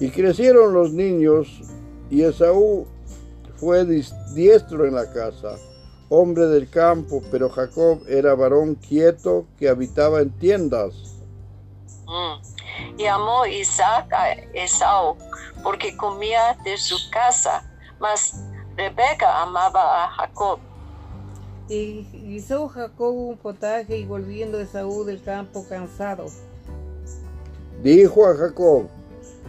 Y 0.00 0.10
crecieron 0.10 0.72
los 0.72 0.92
niños, 0.92 1.60
y 2.08 2.22
Esaú 2.22 2.86
fue 3.56 3.84
diestro 4.34 4.86
en 4.86 4.94
la 4.94 5.12
casa, 5.12 5.58
hombre 6.12 6.46
del 6.46 6.68
campo, 6.68 7.22
pero 7.30 7.48
Jacob 7.48 8.02
era 8.06 8.34
varón 8.34 8.74
quieto 8.74 9.46
que 9.58 9.70
habitaba 9.70 10.20
en 10.20 10.30
tiendas. 10.30 10.92
Mm. 12.06 13.00
Y 13.00 13.06
amó 13.06 13.46
Isaac 13.46 14.12
a 14.12 14.32
Esaú, 14.52 15.16
porque 15.62 15.96
comía 15.96 16.54
de 16.64 16.76
su 16.76 16.96
casa, 17.10 17.64
mas 17.98 18.34
Rebeca 18.76 19.42
amaba 19.42 20.04
a 20.04 20.08
Jacob. 20.10 20.58
Y 21.70 22.06
hizo 22.28 22.68
Jacob 22.68 23.14
un 23.14 23.38
potaje 23.38 23.96
y 23.96 24.04
volviendo 24.04 24.60
Esaú 24.60 25.04
del 25.04 25.22
campo 25.22 25.64
cansado. 25.66 26.26
Dijo 27.82 28.26
a 28.26 28.36
Jacob, 28.36 28.86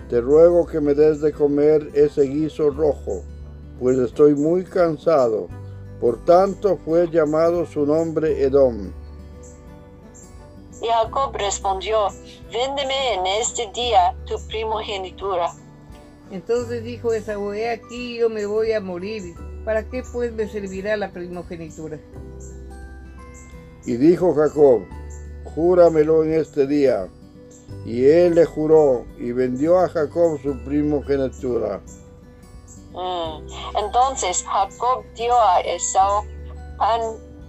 te 0.10 0.22
ruego 0.22 0.66
que 0.66 0.80
me 0.80 0.94
des 0.94 1.20
de 1.20 1.34
comer 1.34 1.92
ese 1.94 2.22
guiso 2.22 2.70
rojo, 2.70 3.22
pues 3.82 3.98
estoy 3.98 4.34
muy 4.34 4.64
cansado. 4.64 5.50
Por 6.04 6.18
tanto 6.26 6.78
fue 6.84 7.10
llamado 7.10 7.66
su 7.66 7.86
nombre 7.86 8.44
Edom. 8.44 8.92
Y 10.82 10.86
Jacob 10.86 11.34
respondió, 11.34 12.10
véndeme 12.52 13.14
en 13.14 13.26
este 13.40 13.72
día 13.74 14.14
tu 14.26 14.36
primogenitura. 14.48 15.54
Entonces 16.30 16.84
dijo 16.84 17.14
Esaú, 17.14 17.54
he 17.54 17.70
aquí 17.70 18.18
yo 18.18 18.30
me 18.30 18.46
voy 18.46 18.74
a 18.74 18.82
morir, 18.82 19.34
¿para 19.64 19.90
qué 19.90 20.04
pues 20.12 20.34
me 20.34 20.46
servirá 20.50 20.98
la 20.98 21.10
primogenitura? 21.10 21.98
Y 23.86 23.96
dijo 23.96 24.36
Jacob, 24.36 24.82
júramelo 25.56 26.26
en 26.26 26.34
este 26.34 26.68
día. 26.68 27.08
Y 27.86 28.04
él 28.08 28.36
le 28.36 28.44
juró 28.44 29.06
y 29.18 29.32
vendió 29.32 29.80
a 29.80 29.88
Jacob 29.88 30.38
su 30.42 30.62
primogenitura. 30.66 31.80
Mm. 32.94 33.48
Entonces 33.78 34.46
Jacob 34.48 35.04
dio 35.16 35.34
a 35.40 35.62
Esaú 35.62 36.26
pan 36.78 37.02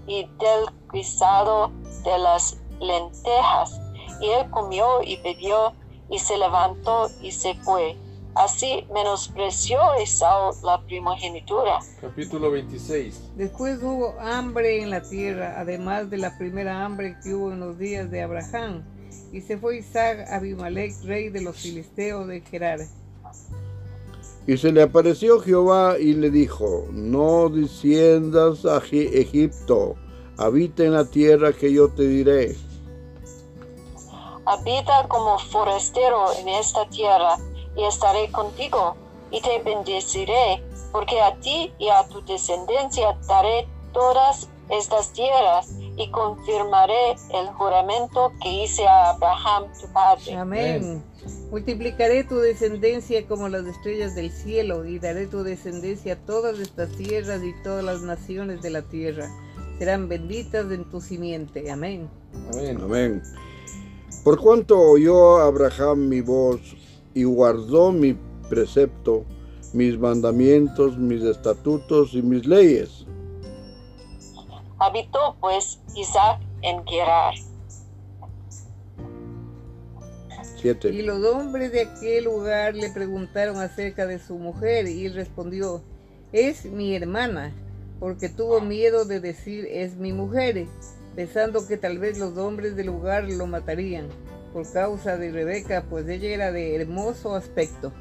y 0.07 0.25
del 0.39 0.67
guisado 0.93 1.71
de 2.03 2.19
las 2.19 2.59
lentejas, 2.81 3.81
y 4.21 4.29
él 4.29 4.51
comió 4.51 5.03
y 5.03 5.17
bebió, 5.17 5.73
y 6.11 6.19
se 6.19 6.37
levantó 6.37 7.09
y 7.21 7.31
se 7.31 7.55
fue. 7.55 7.97
Así 8.35 8.87
menospreció 8.93 9.79
Esaú 9.95 10.55
la 10.65 10.83
primogenitura. 10.83 11.79
Capítulo 12.01 12.51
26. 12.51 13.31
Después 13.37 13.81
hubo 13.83 14.19
hambre 14.21 14.83
en 14.83 14.91
la 14.91 15.03
tierra, 15.03 15.55
además 15.57 16.11
de 16.11 16.19
la 16.19 16.37
primera 16.37 16.85
hambre 16.85 17.17
que 17.23 17.35
hubo 17.35 17.53
en 17.53 17.61
los 17.61 17.79
días 17.79 18.11
de 18.11 18.23
Abraham. 18.23 18.83
Y 19.33 19.41
se 19.41 19.57
fue 19.57 19.79
Isaac 19.79 20.27
a 20.29 20.37
Abimelech, 20.37 20.95
rey 21.05 21.29
de 21.29 21.43
los 21.43 21.57
filisteos 21.57 22.27
de 22.27 22.41
Gerar. 22.41 22.81
Y 24.47 24.59
se 24.59 24.73
le 24.73 24.83
apareció 24.83 25.41
Jehová 25.41 25.99
y 25.99 26.13
le 26.13 26.31
dijo, 26.31 26.87
no 26.91 27.49
desciendas 27.49 28.67
a 28.67 28.83
Egipto, 28.91 29.97
habita 30.37 30.85
en 30.85 30.93
la 30.93 31.07
tierra 31.07 31.53
que 31.53 31.73
yo 31.73 31.89
te 31.89 32.07
diré. 32.07 32.55
Habita 34.45 35.09
como 35.09 35.39
forastero 35.39 36.27
en 36.39 36.49
esta 36.49 36.87
tierra 36.91 37.39
y 37.75 37.85
estaré 37.85 38.31
contigo 38.31 38.97
y 39.31 39.41
te 39.41 39.63
bendeciré, 39.63 40.63
porque 40.93 41.21
a 41.23 41.35
ti 41.41 41.73
y 41.79 41.89
a 41.89 42.07
tu 42.09 42.23
descendencia 42.27 43.17
daré 43.27 43.67
todas 43.95 44.49
estas 44.69 45.11
tierras 45.13 45.75
y 45.97 46.11
confirmaré 46.11 47.13
el 47.33 47.47
juramento 47.55 48.33
que 48.43 48.65
hice 48.65 48.87
a 48.87 49.11
Abraham 49.11 49.65
tu 49.81 49.91
padre. 49.93 50.35
Amén. 50.37 51.03
Multiplicaré 51.51 52.25
tu 52.25 52.37
descendencia 52.39 53.27
como 53.27 53.49
las 53.49 53.65
estrellas 53.67 54.15
del 54.15 54.31
cielo 54.31 54.85
y 54.85 54.99
daré 54.99 55.27
tu 55.27 55.43
descendencia 55.43 56.15
a 56.15 56.17
todas 56.17 56.59
estas 56.59 56.91
tierras 56.97 57.43
y 57.43 57.55
todas 57.63 57.85
las 57.85 58.03
naciones 58.03 58.61
de 58.63 58.71
la 58.71 58.83
tierra. 58.83 59.31
Serán 59.79 60.09
benditas 60.09 60.71
en 60.71 60.85
tu 60.91 61.01
simiente. 61.01 61.71
Amén. 61.71 62.09
Amén. 62.53 62.79
Amén. 62.83 63.23
Por 64.25 64.41
cuanto 64.41 64.81
oyó 64.81 65.39
Abraham 65.39 66.09
mi 66.09 66.21
voz 66.21 66.61
y 67.13 67.25
guardó 67.25 67.93
mi 67.93 68.17
precepto, 68.49 69.25
mis 69.73 69.99
mandamientos, 69.99 70.97
mis 70.97 71.23
estatutos 71.23 72.15
y 72.15 72.23
mis 72.23 72.47
leyes. 72.47 73.07
Habitó 74.79 75.37
pues 75.41 75.81
Isaac 75.95 76.41
en 76.63 76.85
Gerar. 76.87 77.35
Y 80.65 81.03
los 81.03 81.23
hombres 81.27 81.73
de 81.73 81.83
aquel 81.83 82.25
lugar 82.25 82.75
le 82.75 82.91
preguntaron 82.91 83.59
acerca 83.59 84.07
de 84.07 84.19
su 84.19 84.39
mujer 84.39 84.89
y 84.89 85.05
él 85.05 85.15
respondió, 85.15 85.83
es 86.33 86.65
mi 86.65 86.97
hermana, 86.97 87.53
porque 88.01 88.31
tuvo 88.31 88.63
miedo 88.63 89.05
de 89.05 89.21
decir 89.21 89.67
es 89.71 89.97
mi 89.97 90.15
mujer, 90.15 90.67
pensando 91.15 91.67
que 91.67 91.77
tal 91.77 91.99
vez 91.99 92.19
los 92.19 92.39
hombres 92.39 92.77
del 92.77 92.87
lugar 92.87 93.25
lo 93.31 93.47
matarían 93.47 94.09
por 94.55 94.71
causa 94.73 95.19
de 95.19 95.33
Rebeca, 95.33 95.85
pues 95.91 96.09
ella 96.09 96.29
era 96.31 96.53
de 96.53 96.77
hermoso 96.77 97.35
aspecto. 97.35 97.93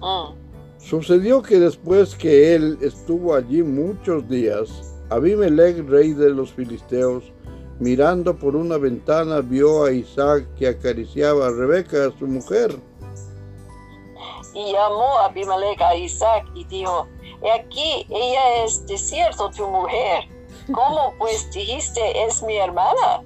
Mm. 0.00 0.34
Sucedió 0.78 1.42
que 1.42 1.58
después 1.58 2.14
que 2.14 2.54
él 2.54 2.78
estuvo 2.80 3.34
allí 3.34 3.62
muchos 3.62 4.26
días, 4.28 4.94
Abimelech, 5.10 5.86
rey 5.88 6.12
de 6.12 6.30
los 6.30 6.52
filisteos, 6.52 7.32
mirando 7.78 8.36
por 8.36 8.56
una 8.56 8.78
ventana, 8.78 9.40
vio 9.40 9.84
a 9.84 9.92
Isaac 9.92 10.46
que 10.58 10.68
acariciaba 10.68 11.48
a 11.48 11.50
Rebeca, 11.50 12.12
su 12.18 12.26
mujer. 12.26 12.76
Y 14.54 14.72
llamó 14.72 15.18
a 15.18 15.26
Abimelech 15.26 15.80
a 15.82 15.94
Isaac 15.94 16.46
y 16.54 16.64
dijo, 16.64 17.06
he 17.42 17.50
aquí, 17.52 18.06
ella 18.08 18.64
es 18.64 18.86
de 18.86 18.96
cierto 18.96 19.50
tu 19.50 19.66
mujer. 19.66 20.24
¿Cómo 20.72 21.14
pues 21.18 21.50
dijiste 21.52 22.00
es 22.24 22.42
mi 22.42 22.56
hermana? 22.56 23.22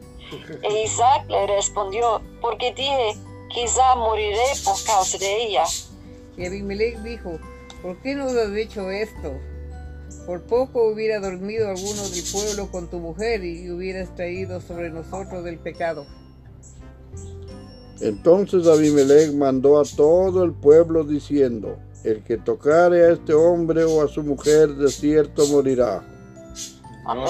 E 0.62 0.82
Isaac 0.82 1.28
le 1.28 1.46
respondió, 1.46 2.20
porque 2.40 2.72
dije, 2.74 3.16
quizá 3.48 3.94
moriré 3.96 4.52
por 4.64 4.82
causa 4.84 5.18
de 5.18 5.44
ella. 5.44 5.64
Y 6.36 6.46
Abimelech 6.46 6.98
dijo, 6.98 7.38
¿por 7.82 7.96
qué 7.98 8.14
nos 8.14 8.32
has 8.32 8.54
hecho 8.56 8.90
esto? 8.90 9.32
Por 10.30 10.42
poco 10.42 10.86
hubiera 10.86 11.18
dormido 11.18 11.68
alguno 11.68 12.08
del 12.08 12.22
pueblo 12.30 12.70
con 12.70 12.88
tu 12.88 13.00
mujer 13.00 13.44
y 13.44 13.68
hubieras 13.68 14.14
traído 14.14 14.60
sobre 14.60 14.88
nosotros 14.88 15.44
el 15.44 15.58
pecado. 15.58 16.06
Entonces 18.00 18.64
Abimelech 18.68 19.32
mandó 19.32 19.80
a 19.80 19.82
todo 19.84 20.44
el 20.44 20.52
pueblo 20.52 21.02
diciendo, 21.02 21.80
el 22.04 22.22
que 22.22 22.36
tocare 22.36 23.06
a 23.06 23.12
este 23.14 23.34
hombre 23.34 23.82
o 23.82 24.04
a 24.04 24.06
su 24.06 24.22
mujer 24.22 24.68
de 24.68 24.88
cierto 24.92 25.48
morirá. 25.48 26.06
Amén. 27.06 27.26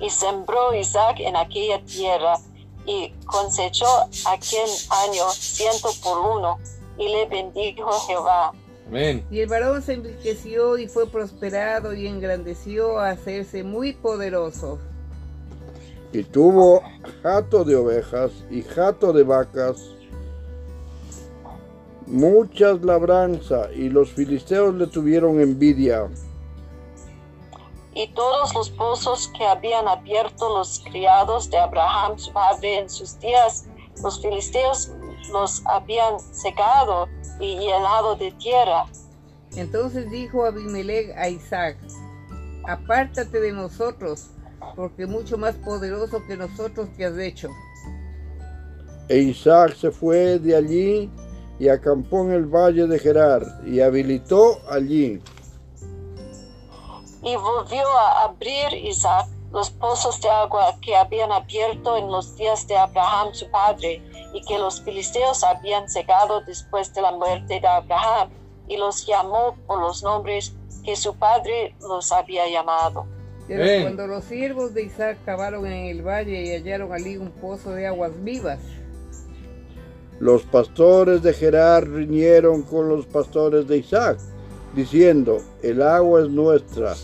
Y 0.00 0.08
sembró 0.08 0.74
Isaac 0.74 1.16
en 1.18 1.36
aquella 1.36 1.84
tierra 1.84 2.38
y 2.86 3.12
cosechó 3.26 3.86
aquel 4.24 4.70
año 4.88 5.28
ciento 5.32 5.90
por 6.02 6.18
uno 6.20 6.58
y 6.96 7.06
le 7.06 7.26
bendijo 7.26 7.92
Jehová. 8.06 8.54
Amén. 8.90 9.24
Y 9.30 9.38
el 9.38 9.48
varón 9.48 9.80
se 9.82 9.92
enriqueció 9.92 10.76
y 10.76 10.88
fue 10.88 11.06
prosperado 11.06 11.94
y 11.94 12.08
engrandeció 12.08 12.98
a 12.98 13.10
hacerse 13.10 13.62
muy 13.62 13.92
poderoso. 13.92 14.80
Y 16.12 16.24
tuvo 16.24 16.82
jato 17.22 17.62
de 17.62 17.76
ovejas 17.76 18.32
y 18.50 18.62
jato 18.62 19.12
de 19.12 19.22
vacas, 19.22 19.76
muchas 22.08 22.82
labranza, 22.82 23.70
y 23.72 23.88
los 23.90 24.10
filisteos 24.10 24.74
le 24.74 24.88
tuvieron 24.88 25.40
envidia. 25.40 26.08
Y 27.94 28.08
todos 28.08 28.52
los 28.54 28.70
pozos 28.70 29.30
que 29.38 29.46
habían 29.46 29.86
abierto 29.86 30.48
los 30.48 30.80
criados 30.80 31.48
de 31.48 31.58
Abraham 31.58 32.18
su 32.18 32.32
padre 32.32 32.80
en 32.80 32.90
sus 32.90 33.20
días, 33.20 33.66
los 34.02 34.20
filisteos 34.20 34.90
los 35.30 35.64
habían 35.66 36.18
secado 36.18 37.06
y 37.40 37.58
llenado 37.58 38.14
de 38.16 38.30
tierra. 38.32 38.84
Entonces 39.56 40.10
dijo 40.10 40.44
Abimelech 40.44 41.16
a 41.16 41.28
Isaac, 41.28 41.76
apártate 42.68 43.40
de 43.40 43.52
nosotros, 43.52 44.30
porque 44.76 45.06
mucho 45.06 45.36
más 45.38 45.56
poderoso 45.56 46.22
que 46.26 46.36
nosotros 46.36 46.88
te 46.96 47.06
has 47.06 47.18
hecho. 47.18 47.48
E 49.08 49.18
Isaac 49.18 49.74
se 49.74 49.90
fue 49.90 50.38
de 50.38 50.54
allí 50.54 51.10
y 51.58 51.68
acampó 51.68 52.22
en 52.24 52.32
el 52.32 52.46
valle 52.46 52.86
de 52.86 52.98
Gerar 52.98 53.42
y 53.66 53.80
habilitó 53.80 54.58
allí. 54.70 55.20
Y 57.22 57.36
volvió 57.36 57.86
a 57.98 58.24
abrir 58.24 58.72
Isaac 58.86 59.26
los 59.52 59.70
pozos 59.70 60.20
de 60.20 60.28
agua 60.28 60.76
que 60.80 60.96
habían 60.96 61.32
abierto 61.32 61.96
en 61.96 62.08
los 62.08 62.36
días 62.36 62.66
de 62.68 62.76
Abraham 62.76 63.28
su 63.32 63.50
padre, 63.50 64.02
y 64.32 64.42
que 64.42 64.58
los 64.58 64.80
filisteos 64.82 65.42
habían 65.42 65.88
secado 65.88 66.40
después 66.42 66.94
de 66.94 67.02
la 67.02 67.12
muerte 67.12 67.60
de 67.60 67.66
Abraham, 67.66 68.30
y 68.68 68.76
los 68.76 69.06
llamó 69.06 69.56
por 69.66 69.80
los 69.80 70.02
nombres 70.02 70.54
que 70.84 70.94
su 70.94 71.14
padre 71.16 71.74
los 71.80 72.12
había 72.12 72.48
llamado. 72.48 73.06
Pero 73.48 73.82
cuando 73.82 74.06
los 74.06 74.24
siervos 74.24 74.72
de 74.74 74.84
Isaac 74.84 75.18
cavaron 75.24 75.66
en 75.66 75.86
el 75.86 76.02
valle 76.06 76.40
y 76.40 76.54
hallaron 76.54 76.92
allí 76.92 77.16
un 77.16 77.32
pozo 77.32 77.72
de 77.72 77.86
aguas 77.86 78.12
vivas, 78.22 78.60
Los 80.20 80.42
pastores 80.42 81.22
de 81.22 81.32
Gerar 81.32 81.88
riñeron 81.88 82.62
con 82.62 82.88
los 82.88 83.06
pastores 83.06 83.66
de 83.66 83.78
Isaac, 83.78 84.18
diciendo, 84.76 85.38
el 85.62 85.82
agua 85.82 86.20
es 86.20 86.28
nuestra. 86.28 86.94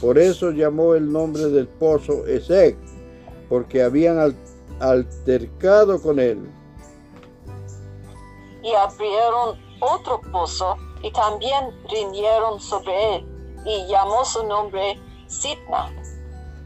Por 0.00 0.18
eso 0.18 0.50
llamó 0.50 0.94
el 0.94 1.10
nombre 1.10 1.44
del 1.44 1.66
pozo 1.68 2.26
Esec, 2.26 2.76
porque 3.48 3.82
habían 3.82 4.18
al- 4.18 4.36
altercado 4.80 6.00
con 6.02 6.18
él. 6.18 6.38
Y 8.62 8.72
abrieron 8.72 9.58
otro 9.80 10.20
pozo, 10.32 10.76
y 11.02 11.10
también 11.12 11.70
riñeron 11.90 12.60
sobre 12.60 13.16
él, 13.16 13.26
y 13.66 13.86
llamó 13.88 14.24
su 14.24 14.44
nombre 14.46 14.98
Sitna. 15.26 15.90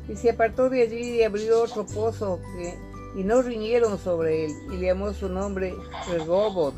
y 0.09 0.17
se 0.17 0.31
apartó 0.31 0.71
de 0.71 0.83
allí 0.83 1.17
y 1.19 1.23
abrió 1.23 1.65
otro 1.65 1.85
pozo, 1.85 2.41
que- 2.57 2.79
y 3.21 3.25
no 3.25 3.43
riñeron 3.43 3.99
sobre 3.99 4.47
él, 4.47 4.53
y 4.73 4.79
llamó 4.81 5.13
su 5.13 5.29
nombre 5.29 5.75
Regobot. 6.11 6.75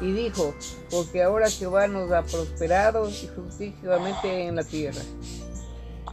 Y 0.00 0.12
dijo, 0.12 0.54
porque 0.90 1.22
ahora 1.22 1.48
Jehová 1.48 1.86
nos 1.86 2.10
ha 2.10 2.22
prosperado 2.22 3.08
y 3.08 3.12
fructíferamente 3.12 4.46
en 4.46 4.56
la 4.56 4.64
tierra. 4.64 5.00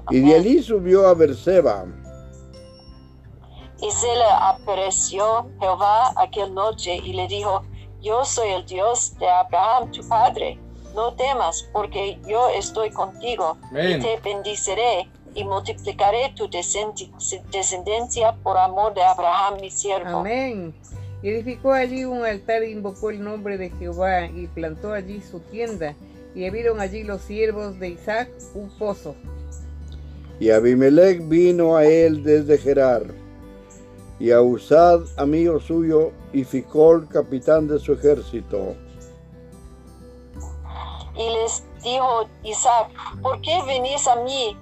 Y 0.09 0.19
de 0.19 0.35
allí 0.35 0.61
subió 0.61 1.07
a 1.07 1.13
Berseba. 1.13 1.85
Y 3.81 3.91
se 3.91 4.07
le 4.07 4.31
apareció 4.39 5.49
Jehová 5.59 6.13
aquella 6.15 6.47
noche 6.47 6.97
y 6.97 7.13
le 7.13 7.27
dijo, 7.27 7.63
yo 8.01 8.23
soy 8.25 8.49
el 8.49 8.65
Dios 8.65 9.17
de 9.19 9.29
Abraham 9.29 9.91
tu 9.91 10.07
padre. 10.07 10.59
No 10.95 11.13
temas, 11.13 11.69
porque 11.71 12.19
yo 12.27 12.49
estoy 12.49 12.91
contigo 12.91 13.57
Amén. 13.69 13.99
y 13.99 14.03
te 14.03 14.19
bendiciré 14.19 15.09
y 15.33 15.43
multiplicaré 15.43 16.33
tu 16.35 16.49
descendencia 16.49 18.35
por 18.43 18.57
amor 18.57 18.93
de 18.93 19.01
Abraham 19.01 19.61
mi 19.61 19.71
siervo. 19.71 20.19
Amén. 20.19 20.75
Y 21.23 21.29
edificó 21.29 21.73
allí 21.73 22.03
un 22.03 22.25
altar 22.25 22.63
e 22.63 22.71
invocó 22.71 23.11
el 23.11 23.23
nombre 23.23 23.57
de 23.57 23.69
Jehová 23.69 24.25
y 24.25 24.47
plantó 24.47 24.93
allí 24.93 25.21
su 25.21 25.39
tienda. 25.39 25.95
Y 26.33 26.49
vieron 26.49 26.79
allí 26.79 27.03
los 27.03 27.21
siervos 27.21 27.79
de 27.79 27.89
Isaac 27.89 28.29
un 28.55 28.69
pozo. 28.77 29.15
Y 30.39 30.49
Abimelech 30.49 31.27
vino 31.27 31.75
a 31.75 31.85
él 31.85 32.23
desde 32.23 32.57
Gerar. 32.57 33.03
Y 34.19 34.31
a 34.31 34.41
Usad, 34.41 35.01
amigo 35.17 35.59
suyo, 35.59 36.11
y 36.33 36.43
Ficol, 36.43 37.07
capitán 37.07 37.67
de 37.67 37.79
su 37.79 37.93
ejército. 37.93 38.75
Y 41.15 41.29
les 41.29 41.63
dijo 41.83 42.27
Isaac, 42.43 42.89
¿por 43.21 43.41
qué 43.41 43.59
venís 43.67 44.07
a 44.07 44.15
mí? 44.23 44.57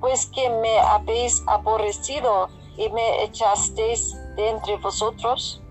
Pues 0.00 0.26
que 0.34 0.48
me 0.48 0.78
habéis 0.80 1.42
aborrecido 1.46 2.48
y 2.76 2.88
me 2.88 3.24
echasteis 3.24 4.16
de 4.36 4.48
entre 4.48 4.76
vosotros. 4.78 5.62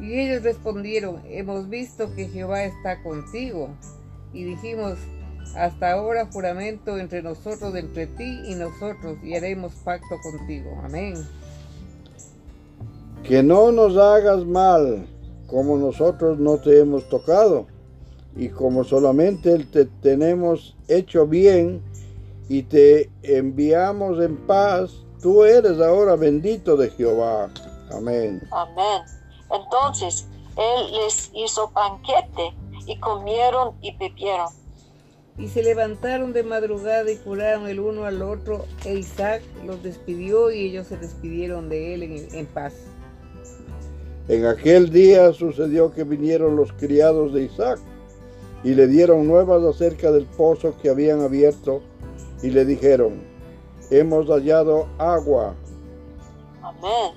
Y 0.00 0.20
ellos 0.20 0.42
respondieron, 0.42 1.22
hemos 1.26 1.68
visto 1.68 2.14
que 2.14 2.28
Jehová 2.28 2.64
está 2.64 3.02
contigo. 3.02 3.70
Y 4.32 4.44
dijimos, 4.44 4.98
hasta 5.56 5.92
ahora 5.92 6.28
juramento 6.30 6.98
entre 6.98 7.22
nosotros, 7.22 7.74
entre 7.74 8.06
ti 8.06 8.42
y 8.46 8.54
nosotros, 8.54 9.16
y 9.22 9.34
haremos 9.34 9.72
pacto 9.84 10.16
contigo. 10.22 10.70
Amén. 10.84 11.14
Que 13.22 13.42
no 13.42 13.72
nos 13.72 13.96
hagas 13.96 14.44
mal, 14.44 15.06
como 15.46 15.78
nosotros 15.78 16.38
no 16.38 16.58
te 16.58 16.80
hemos 16.80 17.08
tocado, 17.08 17.66
y 18.36 18.48
como 18.48 18.84
solamente 18.84 19.58
te 19.64 19.86
tenemos 19.86 20.76
hecho 20.88 21.26
bien 21.26 21.80
y 22.48 22.62
te 22.62 23.10
enviamos 23.22 24.22
en 24.22 24.36
paz, 24.46 24.90
tú 25.22 25.42
eres 25.42 25.80
ahora 25.80 26.16
bendito 26.16 26.76
de 26.76 26.90
Jehová. 26.90 27.50
Amén. 27.90 28.42
Amén. 28.50 29.02
Entonces 29.50 30.26
él 30.56 30.92
les 30.92 31.30
hizo 31.34 31.70
banquete 31.70 32.54
y 32.86 32.98
comieron 32.98 33.74
y 33.82 33.96
bebieron. 33.96 34.48
Y 35.38 35.48
se 35.48 35.62
levantaron 35.62 36.32
de 36.32 36.42
madrugada 36.42 37.10
y 37.10 37.18
juraron 37.18 37.68
el 37.68 37.78
uno 37.78 38.04
al 38.04 38.22
otro, 38.22 38.64
e 38.86 38.94
Isaac 38.94 39.42
los 39.66 39.82
despidió 39.82 40.50
y 40.50 40.66
ellos 40.66 40.86
se 40.86 40.96
despidieron 40.96 41.68
de 41.68 41.94
él 41.94 42.02
en, 42.04 42.34
en 42.34 42.46
paz. 42.46 42.72
En 44.28 44.46
aquel 44.46 44.90
día 44.90 45.32
sucedió 45.34 45.92
que 45.92 46.04
vinieron 46.04 46.56
los 46.56 46.72
criados 46.72 47.34
de 47.34 47.44
Isaac 47.44 47.78
y 48.64 48.74
le 48.74 48.86
dieron 48.86 49.26
nuevas 49.26 49.62
acerca 49.62 50.10
del 50.10 50.24
pozo 50.24 50.74
que 50.80 50.88
habían 50.88 51.20
abierto 51.20 51.82
y 52.42 52.50
le 52.50 52.64
dijeron, 52.64 53.22
hemos 53.90 54.26
hallado 54.28 54.88
agua. 54.98 55.54
Amén. 56.62 57.14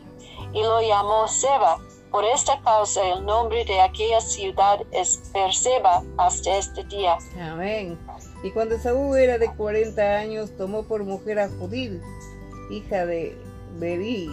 Y 0.53 0.61
lo 0.61 0.81
llamó 0.81 1.27
Seba. 1.27 1.77
Por 2.11 2.25
esta 2.25 2.59
causa 2.61 3.01
el 3.13 3.25
nombre 3.25 3.63
de 3.65 3.79
aquella 3.81 4.19
ciudad 4.19 4.79
es 4.91 5.21
Berseba 5.31 6.03
hasta 6.17 6.57
este 6.57 6.83
día. 6.85 7.17
Amén. 7.39 7.99
Y 8.41 8.51
cuando 8.51 8.79
Saúl 8.79 9.17
era 9.17 9.37
de 9.37 9.53
40 9.53 10.01
años, 10.01 10.51
tomó 10.57 10.83
por 10.83 11.03
mujer 11.03 11.39
a 11.39 11.49
Judith, 11.49 12.01
hija 12.71 13.05
de 13.05 13.37
Berí, 13.77 14.29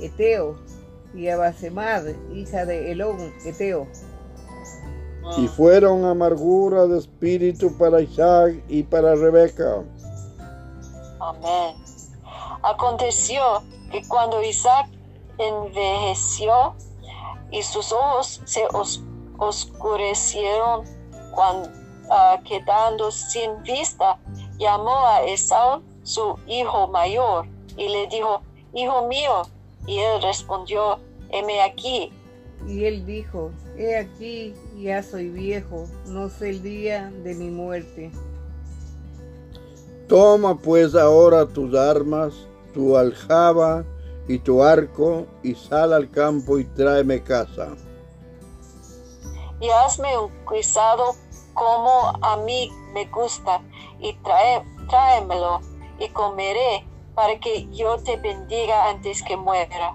Eteo, 0.00 0.56
y 1.14 1.28
a 1.28 1.36
Basemad, 1.36 2.04
hija 2.32 2.64
de 2.64 2.92
Elón, 2.92 3.32
Eteo. 3.44 3.86
Y 5.36 5.46
fueron 5.48 6.04
amargura 6.04 6.86
de 6.86 6.98
espíritu 6.98 7.76
para 7.76 8.00
Isaac 8.00 8.62
y 8.68 8.82
para 8.82 9.14
Rebeca. 9.14 9.84
Amén. 11.20 11.76
Aconteció 12.62 13.42
que 13.90 14.02
cuando 14.08 14.42
Isaac 14.42 14.88
envejeció 15.38 16.74
y 17.52 17.62
sus 17.62 17.92
ojos 17.92 18.40
se 18.44 18.66
os- 18.72 19.02
oscurecieron, 19.38 20.84
cuan- 21.34 21.70
ah, 22.10 22.40
quedando 22.44 23.10
sin 23.10 23.62
vista, 23.62 24.18
llamó 24.58 25.06
a 25.06 25.22
Esau, 25.24 25.82
su 26.02 26.36
hijo 26.46 26.88
mayor, 26.88 27.46
y 27.76 27.88
le 27.88 28.06
dijo, 28.08 28.42
Hijo 28.74 29.06
mío, 29.06 29.42
y 29.86 29.98
él 29.98 30.22
respondió, 30.22 30.98
heme 31.28 31.60
aquí. 31.60 32.10
Y 32.66 32.86
él 32.86 33.04
dijo, 33.04 33.50
he 33.76 33.96
aquí, 33.98 34.54
ya 34.78 35.02
soy 35.02 35.28
viejo, 35.28 35.84
no 36.06 36.30
sé 36.30 36.48
el 36.50 36.62
día 36.62 37.12
de 37.22 37.34
mi 37.34 37.50
muerte. 37.50 38.10
Toma 40.08 40.56
pues 40.58 40.94
ahora 40.94 41.46
tus 41.46 41.74
armas, 41.74 42.32
tu 42.72 42.96
aljaba 42.96 43.84
y 44.28 44.38
tu 44.38 44.62
arco, 44.62 45.26
y 45.42 45.54
sal 45.54 45.92
al 45.92 46.10
campo 46.10 46.58
y 46.58 46.64
tráeme 46.64 47.22
casa. 47.22 47.74
Y 49.60 49.68
hazme 49.68 50.18
un 50.18 50.30
guisado 50.50 51.14
como 51.54 52.12
a 52.22 52.36
mí 52.38 52.70
me 52.94 53.06
gusta, 53.06 53.60
y 54.00 54.14
trae, 54.24 54.62
tráemelo, 54.88 55.60
y 55.98 56.08
comeré, 56.08 56.86
para 57.14 57.38
que 57.38 57.68
yo 57.70 57.98
te 57.98 58.16
bendiga 58.16 58.90
antes 58.90 59.22
que 59.22 59.36
muera. 59.36 59.94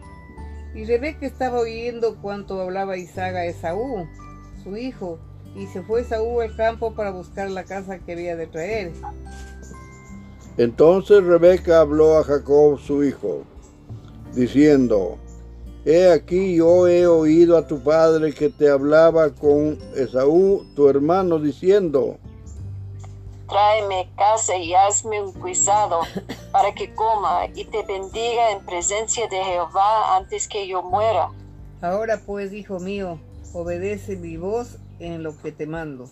Y 0.75 0.85
Rebeca 0.85 1.25
estaba 1.25 1.59
oyendo 1.59 2.15
cuanto 2.21 2.61
hablaba 2.61 2.97
Isaac 2.97 3.35
a 3.35 3.45
Esaú, 3.45 4.07
su 4.63 4.77
hijo, 4.77 5.17
y 5.55 5.65
se 5.67 5.81
fue 5.81 6.01
Esaú 6.01 6.41
al 6.41 6.55
campo 6.55 6.93
para 6.93 7.11
buscar 7.11 7.49
la 7.49 7.63
casa 7.63 7.99
que 7.99 8.13
había 8.13 8.35
de 8.35 8.47
traer. 8.47 8.93
Entonces 10.57 11.23
Rebeca 11.23 11.81
habló 11.81 12.17
a 12.17 12.23
Jacob 12.23 12.79
su 12.79 13.03
hijo, 13.03 13.43
diciendo, 14.37 15.17
He 15.85 16.11
aquí 16.11 16.55
yo 16.55 16.87
he 16.87 17.07
oído 17.07 17.57
a 17.57 17.65
tu 17.65 17.79
padre 17.79 18.33
que 18.33 18.49
te 18.49 18.69
hablaba 18.69 19.31
con 19.31 19.79
Esaú, 19.95 20.65
tu 20.75 20.87
hermano, 20.87 21.39
diciendo, 21.39 22.17
Tráeme 23.49 24.09
casa 24.17 24.57
y 24.57 24.73
hazme 24.73 25.21
un 25.21 25.33
guisado 25.41 26.01
para 26.51 26.73
que 26.73 26.93
coma 26.93 27.47
y 27.55 27.63
te 27.65 27.83
bendiga 27.83 28.51
en 28.51 28.65
presencia 28.65 29.27
de 29.27 29.41
Jehová 29.41 30.17
antes 30.17 30.47
que 30.47 30.67
yo 30.67 30.81
muera. 30.83 31.29
Ahora 31.81 32.21
pues, 32.25 32.51
hijo 32.51 32.79
mío, 32.79 33.19
obedece 33.53 34.17
mi 34.17 34.35
voz 34.35 34.77
en 34.99 35.23
lo 35.23 35.37
que 35.37 35.53
te 35.53 35.65
mando. 35.65 36.09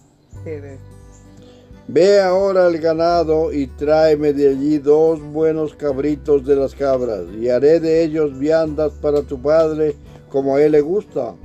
Ve 1.88 2.19
ahora 2.19 2.65
al 2.65 2.80
ganado 2.80 3.54
y 3.54 3.67
tráeme 3.67 4.34
de 4.34 4.50
allí 4.50 4.80
dos 4.80 5.21
buenos 5.21 5.76
cabritos 5.76 6.43
de 6.43 6.56
las 6.56 6.74
cabras, 6.74 7.26
y 7.39 7.50
haré 7.50 7.80
de 7.80 8.04
ellos 8.04 8.38
viandas 8.39 8.91
para 8.93 9.21
tu 9.21 9.39
padre 9.39 9.95
como 10.30 10.56
a 10.56 10.62
él 10.63 10.71
le 10.71 10.82
gusta. 10.82 11.36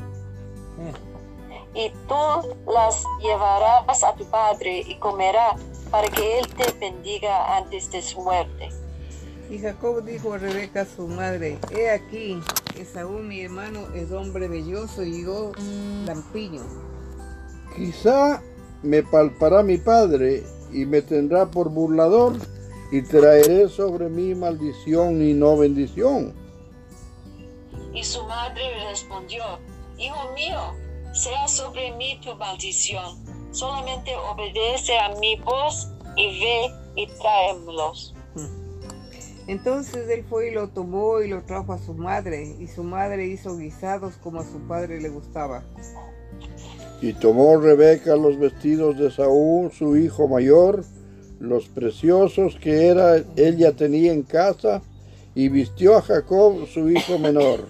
Y 1.74 1.90
tú 2.08 2.48
las 2.72 3.04
llevarás 3.20 4.02
a 4.02 4.14
tu 4.16 4.24
padre 4.24 4.82
y 4.88 4.96
comerá 4.98 5.56
para 5.90 6.08
que 6.08 6.38
él 6.38 6.46
te 6.54 6.72
bendiga 6.80 7.58
antes 7.58 7.90
de 7.92 8.00
su 8.00 8.20
muerte. 8.22 8.70
Y 9.50 9.58
Jacob 9.58 10.02
dijo 10.04 10.32
a 10.32 10.38
Rebeca 10.38 10.86
su 10.86 11.06
madre, 11.06 11.58
he 11.70 11.90
aquí, 11.90 12.40
Esaú 12.78 13.18
mi 13.18 13.42
hermano 13.42 13.80
es 13.94 14.10
hombre 14.10 14.48
belloso 14.48 15.02
y 15.04 15.24
yo 15.24 15.52
lampiño. 16.06 16.62
Quizá 17.76 18.42
me 18.82 19.02
palpará 19.02 19.62
mi 19.62 19.78
padre 19.78 20.42
y 20.72 20.86
me 20.86 21.02
tendrá 21.02 21.50
por 21.50 21.70
burlador, 21.70 22.34
y 22.92 23.02
traeré 23.02 23.68
sobre 23.68 24.08
mí 24.08 24.34
maldición 24.34 25.22
y 25.22 25.32
no 25.32 25.56
bendición. 25.56 26.34
Y 27.94 28.02
su 28.02 28.24
madre 28.24 28.62
respondió, 28.88 29.44
Hijo 29.96 30.32
mío, 30.34 30.58
sea 31.12 31.46
sobre 31.46 31.92
mí 31.92 32.20
tu 32.24 32.34
maldición, 32.34 33.16
solamente 33.52 34.14
obedece 34.16 34.98
a 34.98 35.10
mi 35.16 35.36
voz 35.36 35.88
y 36.16 36.40
ve 36.40 36.74
y 36.96 37.06
tráemelos. 37.06 38.14
Entonces 39.46 40.08
él 40.08 40.24
fue 40.28 40.48
y 40.48 40.54
lo 40.54 40.68
tomó 40.68 41.20
y 41.20 41.28
lo 41.28 41.42
trajo 41.42 41.72
a 41.72 41.78
su 41.78 41.94
madre, 41.94 42.56
y 42.58 42.66
su 42.68 42.84
madre 42.84 43.26
hizo 43.26 43.56
guisados 43.56 44.14
como 44.22 44.40
a 44.40 44.44
su 44.44 44.60
padre 44.68 45.00
le 45.00 45.08
gustaba. 45.08 45.64
Y 47.00 47.14
tomó 47.14 47.56
Rebeca 47.56 48.14
los 48.16 48.38
vestidos 48.38 48.98
de 48.98 49.10
Saúl, 49.10 49.72
su 49.72 49.96
hijo 49.96 50.28
mayor, 50.28 50.84
los 51.38 51.66
preciosos 51.68 52.56
que 52.56 52.88
era 52.88 53.16
ella 53.36 53.72
tenía 53.72 54.12
en 54.12 54.22
casa, 54.22 54.82
y 55.34 55.48
vistió 55.48 55.96
a 55.96 56.02
Jacob, 56.02 56.66
su 56.66 56.90
hijo 56.90 57.18
menor. 57.18 57.68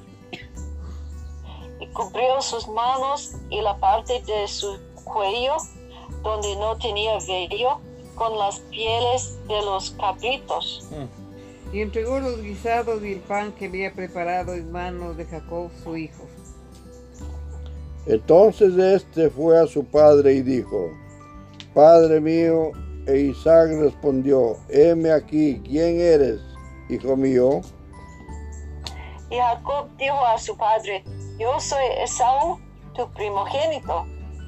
Y 1.79 1.87
cubrió 1.93 2.41
sus 2.41 2.67
manos 2.69 3.37
y 3.51 3.61
la 3.61 3.79
parte 3.79 4.15
de 4.27 4.49
su 4.49 4.79
cuello, 5.05 5.57
donde 6.23 6.57
no 6.57 6.77
tenía 6.79 7.19
vello, 7.27 7.79
con 8.17 8.37
las 8.39 8.59
pieles 8.71 9.39
de 9.47 9.63
los 9.63 9.93
cabritos. 9.93 10.89
Y 11.73 11.81
entregó 11.81 12.19
los 12.19 12.43
guisados 12.43 13.03
y 13.05 13.13
el 13.13 13.21
pan 13.21 13.53
que 13.53 13.67
había 13.67 13.95
preparado 13.95 14.55
en 14.55 14.73
manos 14.73 15.17
de 15.17 15.25
Jacob 15.27 15.71
su 15.85 15.97
hijo. 15.97 16.25
Entonces 18.07 18.77
éste 18.77 19.31
fue 19.31 19.59
a 19.59 19.67
su 19.67 19.85
padre 19.85 20.35
y 20.35 20.43
dijo, 20.43 20.91
Padre 21.75 22.21
mío, 22.21 22.73
e 23.07 23.19
Isaac 23.19 23.71
respondió, 23.79 24.57
heme 24.69 25.13
aquí, 25.13 25.61
¿quién 25.65 26.01
eres, 26.01 26.41
hijo 26.89 27.17
mío? 27.17 27.61
Y 29.31 29.37
Jacob 29.37 29.89
dijo 29.97 30.25
a 30.27 30.39
su 30.39 30.57
padre, 30.57 31.05
yo 31.39 31.61
soy 31.61 31.85
Esaú, 32.03 32.59
tu 32.95 33.09
primogénito. 33.13 34.05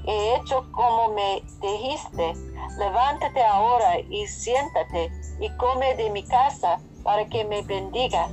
He 0.07 0.37
hecho 0.37 0.67
como 0.73 1.15
me 1.15 1.43
dijiste. 1.61 2.33
Levántate 2.79 3.43
ahora 3.43 4.01
y 4.01 4.27
siéntate 4.27 5.13
y 5.41 5.49
come 5.57 5.95
de 5.95 6.11
mi 6.11 6.25
casa 6.25 6.81
para 7.05 7.27
que 7.27 7.45
me 7.45 7.63
bendigas. 7.63 8.31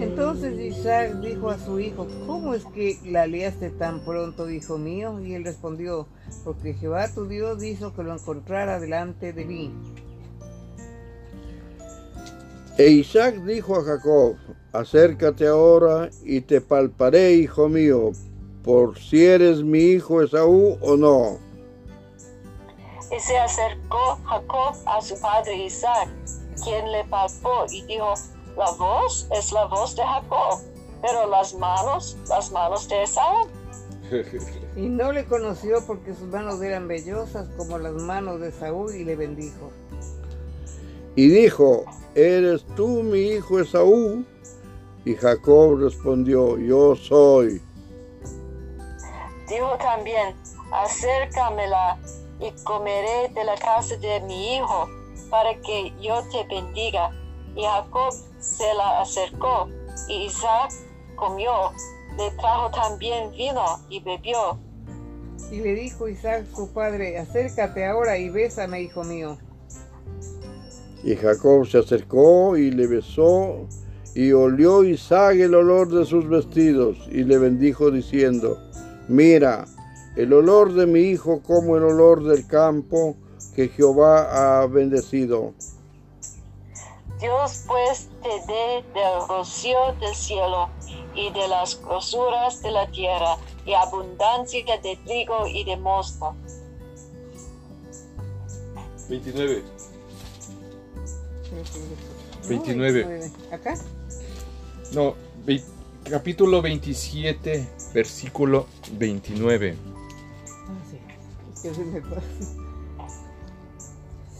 Entonces 0.00 0.58
Isaac 0.58 1.14
dijo 1.20 1.50
a 1.50 1.58
su 1.58 1.78
hijo, 1.78 2.06
¿cómo 2.26 2.54
es 2.54 2.64
que 2.66 2.98
la 3.04 3.26
liaste 3.26 3.70
tan 3.70 4.00
pronto, 4.04 4.50
hijo 4.50 4.76
mío? 4.76 5.20
Y 5.20 5.34
él 5.34 5.44
respondió, 5.44 6.06
porque 6.44 6.74
Jehová 6.74 7.08
tu 7.12 7.26
Dios 7.26 7.62
hizo 7.62 7.94
que 7.94 8.02
lo 8.02 8.12
encontrara 8.12 8.80
delante 8.80 9.32
de 9.32 9.44
mí. 9.44 9.72
E 12.78 12.88
Isaac 12.88 13.36
dijo 13.44 13.76
a 13.76 13.84
Jacob, 13.84 14.36
acércate 14.72 15.46
ahora 15.46 16.10
y 16.24 16.40
te 16.40 16.60
palparé, 16.60 17.32
hijo 17.34 17.68
mío, 17.68 18.12
por 18.64 18.98
si 18.98 19.24
eres 19.24 19.62
mi 19.62 19.78
hijo 19.78 20.22
Esaú 20.22 20.78
o 20.80 20.96
no. 20.96 21.38
Y 23.14 23.20
se 23.20 23.38
acercó 23.38 24.18
Jacob 24.24 24.74
a 24.86 25.00
su 25.02 25.20
padre 25.20 25.64
Isaac, 25.64 26.08
quien 26.64 26.90
le 26.90 27.04
palpó 27.04 27.66
y 27.70 27.82
dijo, 27.82 28.14
la 28.56 28.70
voz 28.72 29.26
es 29.30 29.52
la 29.52 29.64
voz 29.66 29.96
de 29.96 30.02
Jacob, 30.02 30.60
pero 31.00 31.28
las 31.28 31.54
manos, 31.54 32.16
las 32.28 32.50
manos 32.52 32.88
de 32.88 33.02
Esaú. 33.02 33.48
Y 34.74 34.88
no 34.88 35.12
le 35.12 35.26
conoció 35.26 35.84
porque 35.86 36.14
sus 36.14 36.28
manos 36.28 36.62
eran 36.62 36.88
vellosas 36.88 37.46
como 37.58 37.78
las 37.78 37.92
manos 37.92 38.40
de 38.40 38.50
Saúl 38.52 38.94
y 38.94 39.04
le 39.04 39.16
bendijo. 39.16 39.70
Y 41.14 41.28
dijo, 41.28 41.84
¿eres 42.14 42.64
tú 42.74 43.02
mi 43.02 43.20
hijo 43.20 43.60
Esaú? 43.60 44.24
Y 45.04 45.14
Jacob 45.14 45.78
respondió, 45.78 46.56
yo 46.58 46.96
soy. 46.96 47.60
Dijo 49.46 49.76
también, 49.78 50.34
acércamela 50.72 51.98
y 52.40 52.50
comeré 52.64 53.28
de 53.34 53.44
la 53.44 53.56
casa 53.56 53.94
de 53.96 54.20
mi 54.20 54.56
hijo 54.56 54.88
para 55.28 55.54
que 55.60 55.92
yo 56.00 56.22
te 56.30 56.44
bendiga. 56.54 57.10
Y 57.54 57.62
Jacob 57.62 58.14
se 58.42 58.74
la 58.74 59.00
acercó 59.00 59.68
y 60.08 60.24
Isaac 60.26 60.72
comió. 61.16 61.52
Le 62.18 62.30
trajo 62.32 62.70
también 62.70 63.30
vino 63.30 63.80
y 63.88 64.00
bebió. 64.00 64.58
Y 65.50 65.60
le 65.60 65.74
dijo 65.74 66.08
Isaac 66.08 66.44
su 66.54 66.68
padre, 66.72 67.18
acércate 67.18 67.86
ahora 67.86 68.18
y 68.18 68.28
bésame, 68.28 68.82
hijo 68.82 69.04
mío. 69.04 69.38
Y 71.04 71.16
Jacob 71.16 71.66
se 71.66 71.78
acercó 71.78 72.56
y 72.56 72.70
le 72.70 72.86
besó, 72.86 73.66
y 74.14 74.32
olió 74.32 74.84
Isaac 74.84 75.36
el 75.36 75.54
olor 75.54 75.88
de 75.88 76.04
sus 76.04 76.28
vestidos, 76.28 76.96
y 77.10 77.24
le 77.24 77.38
bendijo 77.38 77.90
diciendo, 77.90 78.58
mira, 79.08 79.64
el 80.16 80.32
olor 80.32 80.74
de 80.74 80.86
mi 80.86 81.00
hijo 81.00 81.42
como 81.42 81.76
el 81.76 81.84
olor 81.84 82.22
del 82.24 82.46
campo 82.46 83.16
que 83.54 83.68
Jehová 83.68 84.60
ha 84.60 84.66
bendecido. 84.66 85.54
Dios 87.22 87.62
pues 87.68 88.08
te 88.20 88.28
dé 88.52 88.82
del 88.94 89.28
rocío 89.28 89.78
del 90.00 90.12
cielo 90.14 90.68
y 91.14 91.30
de 91.30 91.46
las 91.46 91.80
grosuras 91.80 92.60
de 92.62 92.72
la 92.72 92.90
tierra 92.90 93.36
y 93.64 93.74
abundancia 93.74 94.64
de 94.78 94.96
trigo 95.04 95.46
y 95.46 95.62
de 95.62 95.76
mosto. 95.76 96.34
29. 99.08 99.62
No, 101.52 102.48
29. 102.48 103.30
¿Acá? 103.52 103.74
No, 104.92 105.14
vei- 105.46 105.62
capítulo 106.10 106.60
27, 106.60 107.68
versículo 107.94 108.66
29. 108.92 109.76
Ah, 110.66 110.72
sí. 110.90 111.68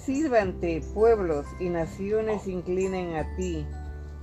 Sírvante 0.04 0.82
pueblos 0.94 1.46
y 1.60 1.68
naciones 1.68 2.42
se 2.42 2.50
inclinen 2.50 3.14
a 3.14 3.36
ti. 3.36 3.64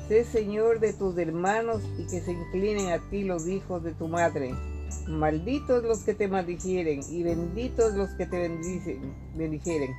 Sé 0.09 0.25
Señor 0.25 0.81
de 0.81 0.91
tus 0.91 1.17
hermanos 1.17 1.81
y 1.97 2.05
que 2.07 2.19
se 2.19 2.33
inclinen 2.33 2.91
a 2.91 2.99
ti 3.09 3.23
los 3.23 3.47
hijos 3.47 3.81
de 3.83 3.93
tu 3.93 4.09
madre. 4.09 4.53
Malditos 5.07 5.83
los 5.83 5.99
que 5.99 6.13
te 6.13 6.27
maldijeren 6.27 6.99
y 7.09 7.23
benditos 7.23 7.93
los 7.93 8.09
que 8.11 8.25
te 8.25 8.39
bendicen, 8.39 9.13
bendijeren. 9.37 9.91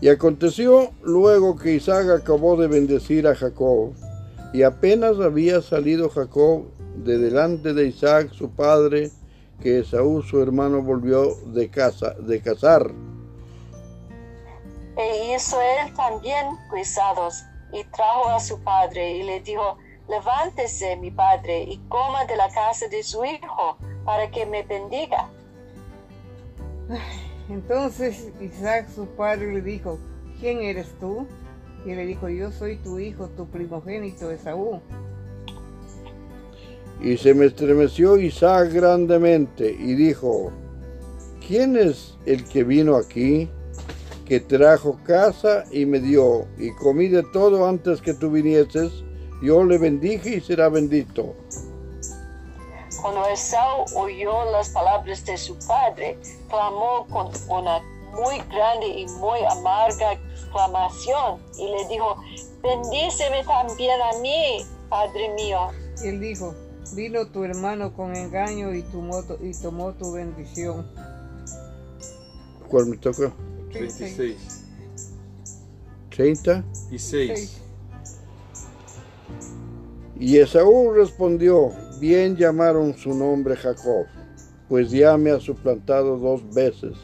Y 0.00 0.08
aconteció 0.08 0.90
luego 1.02 1.56
que 1.56 1.74
Isaac 1.74 2.08
acabó 2.08 2.56
de 2.56 2.68
bendecir 2.68 3.26
a 3.26 3.34
Jacob, 3.34 3.92
Y 4.54 4.62
apenas 4.62 5.18
había 5.20 5.60
salido 5.60 6.08
Jacob 6.08 6.68
de 7.04 7.18
delante 7.18 7.74
de 7.74 7.88
Isaac 7.88 8.30
su 8.32 8.50
padre, 8.50 9.10
que 9.60 9.80
Esaú 9.80 10.22
su 10.22 10.40
hermano 10.40 10.80
volvió 10.80 11.34
de 11.52 11.68
casa 11.68 12.14
de 12.14 12.40
cazar. 12.40 12.90
E 14.96 15.34
hizo 15.34 15.60
él 15.60 15.92
también 15.94 16.46
guisados 16.74 17.44
y 17.72 17.84
trajo 17.84 18.28
a 18.30 18.40
su 18.40 18.58
padre 18.62 19.12
y 19.12 19.22
le 19.24 19.40
dijo, 19.40 19.76
levántese 20.08 20.96
mi 20.96 21.10
padre 21.10 21.64
y 21.64 21.78
coma 21.88 22.24
de 22.24 22.36
la 22.36 22.48
casa 22.48 22.88
de 22.88 23.02
su 23.02 23.24
hijo 23.24 23.76
para 24.04 24.30
que 24.30 24.46
me 24.46 24.62
bendiga. 24.62 25.28
Entonces 27.48 28.32
Isaac 28.40 28.88
su 28.94 29.06
padre 29.06 29.52
le 29.52 29.60
dijo, 29.60 29.98
¿quién 30.40 30.60
eres 30.62 30.88
tú? 30.98 31.26
Y 31.84 31.94
le 31.94 32.06
dijo, 32.06 32.28
yo 32.28 32.50
soy 32.50 32.76
tu 32.78 32.98
hijo, 32.98 33.28
tu 33.28 33.46
primogénito 33.46 34.30
Esaú. 34.30 34.80
Y 37.00 37.16
se 37.18 37.34
me 37.34 37.46
estremeció 37.46 38.16
Isaac 38.16 38.72
grandemente 38.72 39.70
y 39.70 39.94
dijo, 39.94 40.50
¿quién 41.46 41.76
es 41.76 42.16
el 42.24 42.44
que 42.44 42.64
vino 42.64 42.96
aquí, 42.96 43.50
que 44.26 44.40
trajo 44.40 44.98
casa 45.04 45.64
y 45.70 45.86
me 45.86 46.00
dio, 46.00 46.46
y 46.58 46.74
comí 46.74 47.08
de 47.08 47.22
todo 47.22 47.66
antes 47.66 48.02
que 48.02 48.12
tú 48.12 48.30
vinieses? 48.30 48.92
Yo 49.42 49.64
le 49.64 49.78
bendije 49.78 50.36
y 50.36 50.40
será 50.40 50.68
bendito. 50.68 51.34
Cuando 53.00 53.26
Esaú 53.28 53.84
oyó 53.94 54.50
las 54.50 54.70
palabras 54.70 55.24
de 55.24 55.36
su 55.36 55.56
padre, 55.66 56.18
clamó 56.48 57.06
con 57.08 57.30
una 57.48 57.80
muy 58.14 58.38
grande 58.50 58.88
y 58.88 59.06
muy 59.18 59.38
amarga 59.50 60.14
exclamación 60.14 61.38
y 61.58 61.68
le 61.68 61.88
dijo, 61.88 62.16
bendíceme 62.62 63.44
también 63.44 64.00
a 64.00 64.18
mí, 64.20 64.66
padre 64.88 65.34
mío. 65.34 65.68
Y 66.02 66.08
él 66.08 66.20
dijo, 66.20 66.54
vino 66.94 67.26
tu 67.26 67.44
hermano 67.44 67.92
con 67.92 68.16
engaño 68.16 68.74
y 68.74 68.82
tomó, 68.82 69.22
y 69.40 69.52
tomó 69.60 69.92
tu 69.92 70.12
bendición. 70.12 70.90
¿Cuál 72.68 72.86
me 72.86 72.96
toca? 72.96 73.32
36. 73.72 74.64
¿30? 76.10 76.64
Y 76.90 76.98
6. 76.98 77.62
Y 80.18 80.38
Esaú 80.38 80.92
respondió, 80.92 81.72
bien 82.00 82.36
llamaron 82.36 82.96
su 82.96 83.12
nombre 83.12 83.54
Jacob, 83.54 84.06
pues 84.68 84.90
ya 84.90 85.16
me 85.18 85.30
ha 85.30 85.40
suplantado 85.40 86.16
dos 86.16 86.42
veces. 86.54 86.96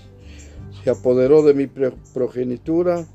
Se 0.83 0.91
apoderó 0.91 1.43
de 1.43 1.55
mi 1.55 1.67
progenitura 1.67 3.07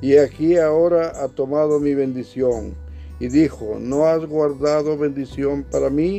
y 0.00 0.16
aquí 0.16 0.56
ahora 0.56 1.12
ha 1.22 1.28
tomado 1.28 1.78
mi 1.78 1.94
bendición. 1.94 2.74
Y 3.20 3.28
dijo, 3.28 3.76
¿no 3.78 4.06
has 4.06 4.26
guardado 4.26 4.96
bendición 4.96 5.64
para 5.70 5.90
mí? 5.90 6.18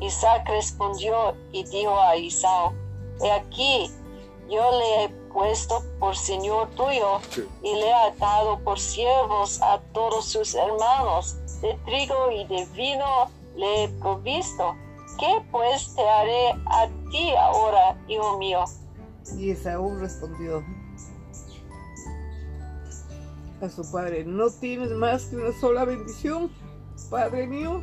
Isaac 0.00 0.48
respondió 0.48 1.34
y 1.52 1.64
dijo 1.64 2.00
a 2.00 2.16
Isaú, 2.16 2.72
he 3.24 3.30
aquí, 3.30 3.90
yo 4.52 4.70
le 4.78 5.04
he 5.04 5.08
puesto 5.32 5.82
por 5.98 6.14
señor 6.16 6.68
tuyo 6.76 7.20
y 7.62 7.74
le 7.74 7.92
ha 7.92 8.14
dado 8.16 8.58
por 8.60 8.78
siervos 8.78 9.60
a 9.62 9.80
todos 9.92 10.26
sus 10.26 10.54
hermanos. 10.54 11.36
De 11.62 11.74
trigo 11.86 12.30
y 12.30 12.44
de 12.46 12.66
vino 12.74 13.30
le 13.56 13.84
he 13.84 13.88
provisto. 14.00 14.74
¿Qué 15.18 15.42
pues 15.50 15.94
te 15.94 16.06
haré 16.06 16.50
a 16.66 16.88
ti 17.10 17.30
ahora, 17.38 17.96
hijo 18.08 18.38
mío? 18.38 18.64
Y 19.38 19.50
Esaú 19.50 19.96
respondió 19.98 20.62
a 23.60 23.68
su 23.68 23.90
padre, 23.92 24.24
¿no 24.24 24.50
tienes 24.50 24.90
más 24.90 25.26
que 25.26 25.36
una 25.36 25.52
sola 25.60 25.84
bendición, 25.84 26.50
padre 27.08 27.46
mío? 27.46 27.80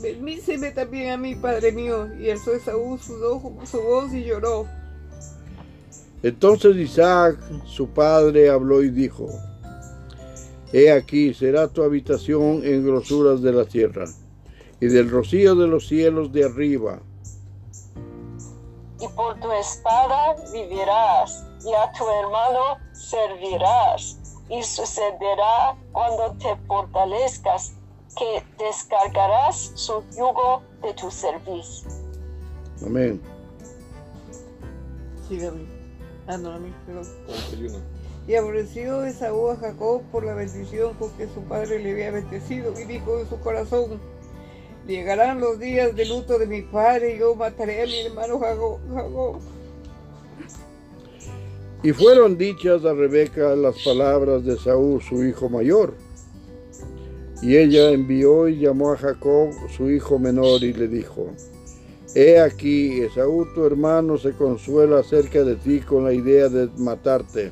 Bendíceme 0.00 0.70
también 0.70 1.10
a 1.10 1.16
mí, 1.16 1.34
padre 1.34 1.72
mío. 1.72 2.14
Y 2.16 2.30
alzó 2.30 2.54
Esaú 2.54 2.98
su, 2.98 3.14
su 3.64 3.82
voz 3.82 4.12
y 4.12 4.24
lloró. 4.24 4.66
Entonces 6.24 6.74
Isaac, 6.76 7.38
su 7.66 7.86
padre, 7.88 8.48
habló 8.48 8.82
y 8.82 8.88
dijo, 8.88 9.28
He 10.72 10.90
aquí 10.90 11.34
será 11.34 11.68
tu 11.68 11.82
habitación 11.82 12.62
en 12.64 12.82
grosuras 12.82 13.42
de 13.42 13.52
la 13.52 13.66
tierra, 13.66 14.06
y 14.80 14.86
del 14.86 15.10
rocío 15.10 15.54
de 15.54 15.66
los 15.66 15.86
cielos 15.86 16.32
de 16.32 16.46
arriba. 16.46 17.00
Y 18.98 19.06
por 19.08 19.38
tu 19.38 19.52
espada 19.52 20.34
vivirás, 20.50 21.44
y 21.62 21.74
a 21.74 21.92
tu 21.92 22.04
hermano 22.08 22.78
servirás, 22.94 24.18
y 24.48 24.62
sucederá 24.62 25.76
cuando 25.92 26.34
te 26.38 26.56
fortalezcas, 26.66 27.74
que 28.16 28.42
descargarás 28.58 29.72
su 29.74 30.02
yugo 30.16 30.62
de 30.80 30.94
tu 30.94 31.10
servicio. 31.10 31.90
Amén. 32.86 33.20
Ah, 36.26 36.38
no, 36.38 36.52
a 36.52 36.58
mí, 36.58 36.72
Y 38.26 38.34
aborreció 38.34 39.04
Esaú 39.04 39.50
a 39.50 39.56
Jacob 39.56 40.02
por 40.10 40.24
la 40.24 40.34
bendición 40.34 40.94
con 40.94 41.10
que 41.18 41.26
su 41.26 41.42
padre 41.42 41.78
le 41.80 41.92
había 41.92 42.10
bendecido 42.10 42.72
y 42.80 42.84
dijo 42.84 43.20
en 43.20 43.28
su 43.28 43.38
corazón, 43.40 44.00
llegarán 44.86 45.40
los 45.40 45.58
días 45.58 45.94
de 45.94 46.06
luto 46.06 46.38
de 46.38 46.46
mi 46.46 46.62
padre 46.62 47.16
y 47.16 47.18
yo 47.18 47.34
mataré 47.34 47.82
a 47.82 47.86
mi 47.86 48.00
hermano 48.00 48.38
Jacob. 48.38 49.38
Y 51.82 51.92
fueron 51.92 52.38
dichas 52.38 52.82
a 52.86 52.94
Rebeca 52.94 53.54
las 53.54 53.84
palabras 53.84 54.42
de 54.46 54.56
Saúl, 54.56 55.02
su 55.02 55.22
hijo 55.22 55.50
mayor. 55.50 55.92
Y 57.42 57.58
ella 57.58 57.90
envió 57.90 58.48
y 58.48 58.60
llamó 58.60 58.92
a 58.92 58.96
Jacob, 58.96 59.50
su 59.76 59.90
hijo 59.90 60.18
menor, 60.18 60.62
y 60.64 60.72
le 60.72 60.88
dijo, 60.88 61.26
He 62.16 62.38
aquí, 62.38 63.02
Esaú 63.02 63.44
tu 63.54 63.66
hermano 63.66 64.16
se 64.16 64.32
consuela 64.32 65.00
acerca 65.00 65.42
de 65.42 65.56
ti 65.56 65.80
con 65.80 66.04
la 66.04 66.12
idea 66.12 66.48
de 66.48 66.68
matarte. 66.78 67.50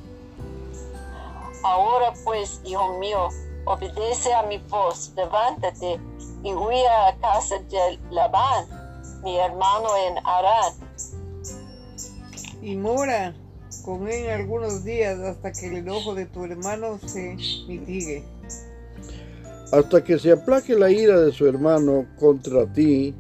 Ahora 1.65 2.13
pues, 2.23 2.61
hijo 2.65 2.97
mío, 3.01 3.29
obedece 3.65 4.33
a 4.33 4.45
mi 4.45 4.59
voz, 4.71 5.13
levántate 5.17 5.99
y 6.45 6.53
huye 6.55 6.87
a 6.89 7.17
casa 7.21 7.57
de 7.59 7.99
Labán, 8.13 8.67
mi 9.25 9.37
hermano 9.37 9.89
en 10.07 10.19
Arán. 10.25 10.73
Y 12.63 12.77
mora 12.77 13.35
con 13.85 14.09
él 14.09 14.31
algunos 14.31 14.85
días 14.85 15.19
hasta 15.19 15.51
que 15.51 15.67
el 15.67 15.79
enojo 15.79 16.15
de 16.15 16.27
tu 16.27 16.45
hermano 16.45 17.01
se 17.05 17.37
mitigue. 17.67 18.23
Hasta 19.73 20.05
que 20.05 20.21
se 20.21 20.31
aplaque 20.31 20.77
la 20.77 20.89
ira 20.89 21.19
de 21.19 21.33
su 21.33 21.49
hermano 21.49 22.07
contra 22.21 22.73
ti 22.73 23.13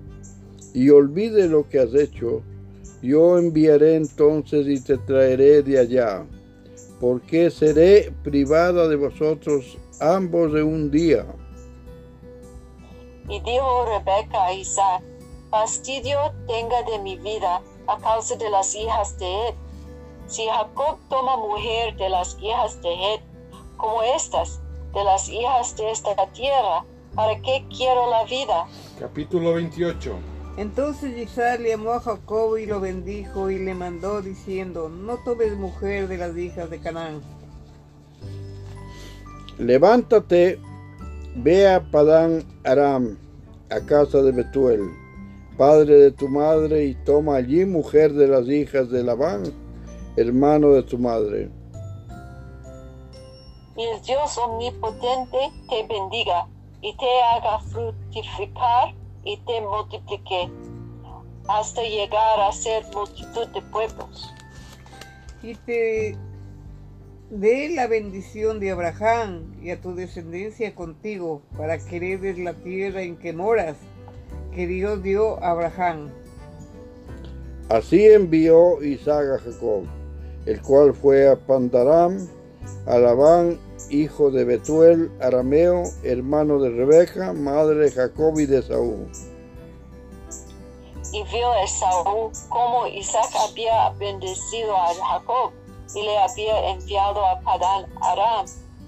y 0.74 0.90
olvide 0.90 1.48
lo 1.48 1.68
que 1.68 1.80
has 1.80 1.94
hecho, 1.94 2.42
yo 3.02 3.38
enviaré 3.38 3.96
entonces 3.96 4.66
y 4.66 4.80
te 4.80 4.96
traeré 4.98 5.62
de 5.62 5.78
allá, 5.78 6.26
porque 7.00 7.50
seré 7.50 8.12
privada 8.22 8.88
de 8.88 8.96
vosotros 8.96 9.76
ambos 10.00 10.52
de 10.52 10.62
un 10.62 10.90
día. 10.90 11.26
Y 13.28 13.40
dijo 13.40 13.86
Rebeca 13.86 14.46
a 14.46 14.52
Isaac, 14.54 15.02
fastidio 15.50 16.18
tenga 16.46 16.82
de 16.90 16.98
mi 17.00 17.16
vida 17.16 17.60
a 17.86 17.98
causa 17.98 18.36
de 18.36 18.48
las 18.50 18.74
hijas 18.74 19.18
de 19.18 19.48
Ed. 19.48 19.54
Si 20.26 20.46
Jacob 20.46 20.98
toma 21.08 21.36
mujer 21.36 21.96
de 21.96 22.08
las 22.08 22.36
hijas 22.40 22.80
de 22.82 23.14
Ed, 23.14 23.20
como 23.76 24.02
estas, 24.02 24.60
de 24.94 25.04
las 25.04 25.28
hijas 25.28 25.76
de 25.76 25.90
esta 25.90 26.26
tierra, 26.32 26.84
¿para 27.14 27.40
qué 27.42 27.64
quiero 27.76 28.08
la 28.10 28.24
vida? 28.24 28.66
Capítulo 28.98 29.54
28 29.54 30.31
entonces 30.56 31.16
Isaac 31.16 31.60
llamó 31.60 31.92
a 31.92 32.00
Jacob 32.00 32.58
y 32.58 32.66
lo 32.66 32.80
bendijo 32.80 33.50
y 33.50 33.58
le 33.58 33.74
mandó 33.74 34.20
diciendo, 34.20 34.88
no 34.88 35.16
tomes 35.24 35.56
mujer 35.56 36.08
de 36.08 36.18
las 36.18 36.36
hijas 36.36 36.68
de 36.68 36.78
Canaán. 36.78 37.22
Levántate, 39.58 40.58
ve 41.36 41.68
a 41.68 41.80
Padán 41.90 42.44
Aram, 42.64 43.16
a 43.70 43.80
casa 43.80 44.22
de 44.22 44.32
Betuel, 44.32 44.82
padre 45.56 45.94
de 45.94 46.10
tu 46.10 46.28
madre, 46.28 46.84
y 46.84 46.94
toma 46.94 47.36
allí 47.36 47.64
mujer 47.64 48.12
de 48.12 48.28
las 48.28 48.46
hijas 48.48 48.90
de 48.90 49.02
Labán, 49.02 49.44
hermano 50.16 50.72
de 50.72 50.82
tu 50.82 50.98
madre. 50.98 51.50
Y 53.76 53.82
el 53.84 54.02
Dios 54.02 54.36
omnipotente 54.36 55.38
te 55.70 55.86
bendiga 55.86 56.46
y 56.82 56.94
te 56.96 57.22
haga 57.22 57.58
fructificar 57.60 59.01
y 59.24 59.36
te 59.38 59.60
multipliqué 59.60 60.50
hasta 61.48 61.82
llegar 61.82 62.40
a 62.40 62.52
ser 62.52 62.84
multitud 62.94 63.46
de 63.48 63.62
pueblos. 63.62 64.32
Y 65.42 65.54
te 65.54 66.16
dé 67.30 67.70
la 67.74 67.86
bendición 67.86 68.60
de 68.60 68.70
Abraham 68.70 69.54
y 69.60 69.70
a 69.70 69.80
tu 69.80 69.94
descendencia 69.94 70.74
contigo 70.74 71.42
para 71.56 71.78
que 71.78 71.96
heredes 71.96 72.38
la 72.38 72.54
tierra 72.54 73.02
en 73.02 73.16
que 73.16 73.32
moras, 73.32 73.76
que 74.54 74.66
Dios 74.66 75.02
dio 75.02 75.42
a 75.42 75.50
Abraham. 75.50 76.10
Así 77.68 78.06
envió 78.06 78.82
Isaac 78.82 79.26
a 79.34 79.38
Jacob, 79.38 79.84
el 80.46 80.60
cual 80.60 80.94
fue 80.94 81.28
a 81.28 81.36
Pandaram 81.36 82.18
a 82.86 82.98
Labán, 82.98 83.60
hijo 83.90 84.30
de 84.30 84.44
Betuel, 84.44 85.10
arameo, 85.20 85.82
hermano 86.02 86.58
de 86.58 86.70
Rebeca, 86.70 87.32
madre 87.32 87.76
de 87.76 87.90
Jacob 87.90 88.38
y 88.38 88.46
de 88.46 88.62
Saúl. 88.62 89.10
Y 91.12 91.22
vio 91.24 91.54
Esaú 91.62 92.32
cómo 92.48 92.86
Isaac 92.86 93.30
había 93.38 93.90
bendecido 93.98 94.76
a 94.76 94.94
Jacob 94.94 95.52
y 95.94 96.02
le 96.02 96.18
había 96.18 96.70
enviado 96.70 97.24
a 97.24 97.40
Padán 97.40 97.86
Aram 98.00 98.46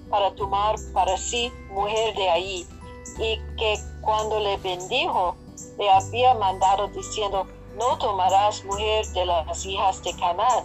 para 0.09 0.33
tomar 0.35 0.75
para 0.93 1.17
sí 1.17 1.51
mujer 1.69 2.15
de 2.15 2.29
allí, 2.29 2.67
y 3.19 3.37
que 3.57 3.75
cuando 4.01 4.39
le 4.39 4.57
bendijo, 4.57 5.35
le 5.77 5.89
había 5.89 6.33
mandado 6.35 6.87
diciendo, 6.89 7.45
no 7.77 7.97
tomarás 7.97 8.63
mujer 8.65 9.05
de 9.07 9.25
las 9.25 9.65
hijas 9.65 10.03
de 10.03 10.13
Canaán. 10.13 10.63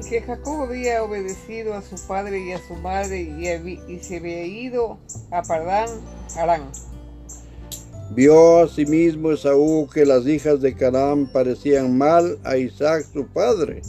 Y 0.00 0.08
que 0.08 0.22
Jacob 0.22 0.62
había 0.62 1.02
obedecido 1.02 1.74
a 1.74 1.82
su 1.82 1.96
padre 2.06 2.40
y 2.40 2.52
a 2.52 2.58
su 2.66 2.74
madre 2.76 3.20
y, 3.20 3.98
se 4.00 4.16
había 4.16 4.44
ido 4.44 4.98
a 5.30 5.42
Pardán 5.42 5.88
Harán. 6.36 6.70
Vio 8.10 8.62
asimismo 8.64 9.32
Esaú 9.32 9.88
que 9.92 10.04
las 10.04 10.26
hijas 10.26 10.60
de 10.60 10.74
Canaán 10.76 11.26
parecían 11.32 11.96
mal 11.96 12.38
a 12.44 12.56
Isaac 12.56 13.06
su 13.12 13.26
padre. 13.26 13.82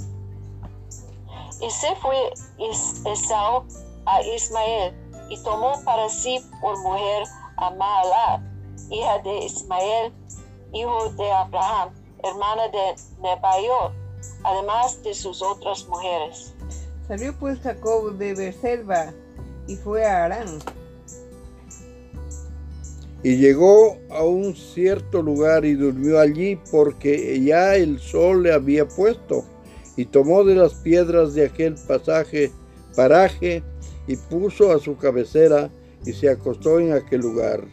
Y 1.61 1.69
se 1.71 1.95
fue 2.01 2.15
Is- 2.57 3.01
Esaú 3.05 3.63
a 4.05 4.21
Ismael 4.21 4.93
y 5.29 5.41
tomó 5.43 5.73
para 5.83 6.07
sí 6.09 6.39
por 6.61 6.77
mujer 6.81 7.23
a 7.57 7.71
Mahalat, 7.71 8.41
hija 8.91 9.19
de 9.23 9.45
Ismael, 9.45 10.13
hijo 10.73 11.09
de 11.11 11.31
Abraham, 11.31 11.89
hermana 12.23 12.63
de 12.67 12.95
Nebaiot, 13.21 13.93
además 14.43 15.01
de 15.03 15.13
sus 15.13 15.41
otras 15.41 15.87
mujeres. 15.87 16.53
Salió 17.07 17.33
pues 17.39 17.59
Jacob 17.59 18.17
de 18.17 18.33
Beersheba 18.33 19.13
y 19.67 19.75
fue 19.75 20.05
a 20.05 20.25
Harán. 20.25 20.59
Y 23.23 23.37
llegó 23.37 23.97
a 24.11 24.23
un 24.23 24.53
cierto 24.55 25.21
lugar 25.21 25.63
y 25.63 25.75
durmió 25.75 26.19
allí 26.19 26.57
porque 26.71 27.41
ya 27.41 27.75
el 27.75 27.99
sol 27.99 28.43
le 28.43 28.53
había 28.53 28.87
puesto. 28.87 29.45
Y 29.95 30.05
tomó 30.05 30.43
de 30.43 30.55
las 30.55 30.73
piedras 30.73 31.33
de 31.33 31.45
aquel 31.45 31.75
pasaje, 31.87 32.51
paraje, 32.95 33.63
y 34.07 34.17
puso 34.17 34.71
a 34.71 34.79
su 34.79 34.97
cabecera 34.97 35.69
y 36.05 36.11
se 36.13 36.29
acostó 36.29 36.79
en 36.79 36.93
aquel 36.93 37.21
lugar. 37.21 37.63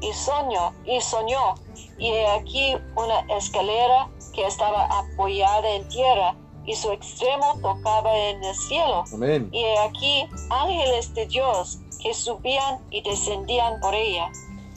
Y 0.00 0.12
soñó, 0.12 0.72
y 0.84 1.00
soñó, 1.00 1.54
y 1.98 2.08
he 2.08 2.26
aquí 2.28 2.74
una 2.94 3.36
escalera 3.36 4.08
que 4.36 4.46
estaba 4.46 4.84
apoyada 4.84 5.68
en 5.74 5.88
tierra, 5.88 6.36
y 6.66 6.74
su 6.74 6.90
extremo 6.92 7.58
tocaba 7.62 8.16
en 8.16 8.42
el 8.42 8.54
cielo. 8.54 9.04
Amén. 9.12 9.48
Y 9.52 9.64
aquí 9.88 10.24
ángeles 10.50 11.14
de 11.14 11.26
Dios 11.26 11.78
que 12.02 12.12
subían 12.12 12.78
y 12.90 13.02
descendían 13.02 13.80
por 13.80 13.94
ella. 13.94 14.30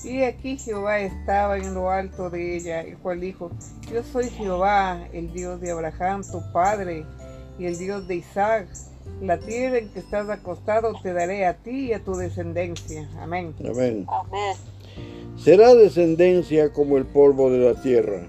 Y 0.04 0.24
aquí 0.24 0.58
Jehová 0.58 1.00
estaba 1.00 1.58
en 1.58 1.74
lo 1.74 1.90
alto 1.90 2.30
de 2.30 2.56
ella, 2.56 2.82
el 2.82 2.98
cual 3.00 3.20
dijo, 3.20 3.52
yo 3.92 4.02
soy 4.04 4.30
Jehová, 4.30 5.06
el 5.12 5.34
Dios 5.34 5.60
de 5.60 5.72
Abraham, 5.72 6.24
tu 6.32 6.40
padre, 6.54 7.06
y 7.58 7.66
el 7.66 7.78
Dios 7.78 8.08
de 8.08 8.16
Isaac. 8.16 8.68
La 9.22 9.38
tierra 9.38 9.80
en 9.80 9.90
que 9.90 10.00
estás 10.00 10.30
acostado 10.30 10.94
te 11.02 11.12
daré 11.12 11.46
a 11.46 11.58
ti 11.58 11.88
y 11.88 11.94
a 11.94 12.04
tu 12.04 12.14
descendencia. 12.14 13.10
Amén. 13.20 13.54
Amén. 13.60 14.06
Amén. 14.08 14.56
Será 15.38 15.74
descendencia 15.74 16.72
como 16.72 16.98
el 16.98 17.06
polvo 17.06 17.50
de 17.50 17.74
la 17.74 17.82
tierra, 17.82 18.28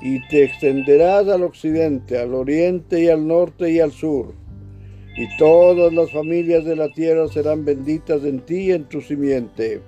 y 0.00 0.26
te 0.28 0.44
extenderás 0.44 1.28
al 1.28 1.42
occidente, 1.42 2.18
al 2.18 2.34
oriente 2.34 3.00
y 3.00 3.08
al 3.08 3.26
norte 3.26 3.70
y 3.70 3.80
al 3.80 3.92
sur. 3.92 4.34
Y 5.16 5.36
todas 5.36 5.92
las 5.92 6.12
familias 6.12 6.64
de 6.64 6.76
la 6.76 6.88
tierra 6.90 7.26
serán 7.28 7.64
benditas 7.64 8.22
en 8.22 8.40
ti 8.40 8.66
y 8.66 8.72
en 8.72 8.84
tu 8.84 9.00
simiente. 9.00 9.82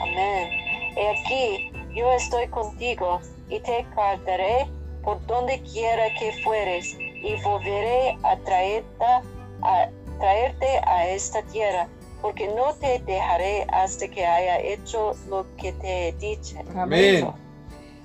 Amén. 0.00 0.48
He 0.96 1.08
aquí, 1.08 1.72
yo 1.94 2.12
estoy 2.12 2.48
contigo 2.48 3.20
y 3.48 3.60
te 3.60 3.84
guardaré 3.94 4.66
por 5.04 5.24
donde 5.26 5.60
quiera 5.62 6.04
que 6.18 6.32
fueres 6.42 6.96
y 6.98 7.40
volveré 7.42 8.16
a 8.22 8.36
traerte 8.44 9.04
a, 9.62 9.88
traerte 10.18 10.66
a 10.86 11.08
esta 11.08 11.42
tierra, 11.44 11.88
porque 12.20 12.48
no 12.48 12.74
te 12.74 12.98
dejaré 13.06 13.66
hasta 13.72 14.08
que 14.08 14.24
haya 14.24 14.60
hecho 14.60 15.14
lo 15.28 15.46
que 15.56 15.72
te 15.74 16.08
he 16.08 16.12
dicho. 16.12 16.56
Amén. 16.74 17.32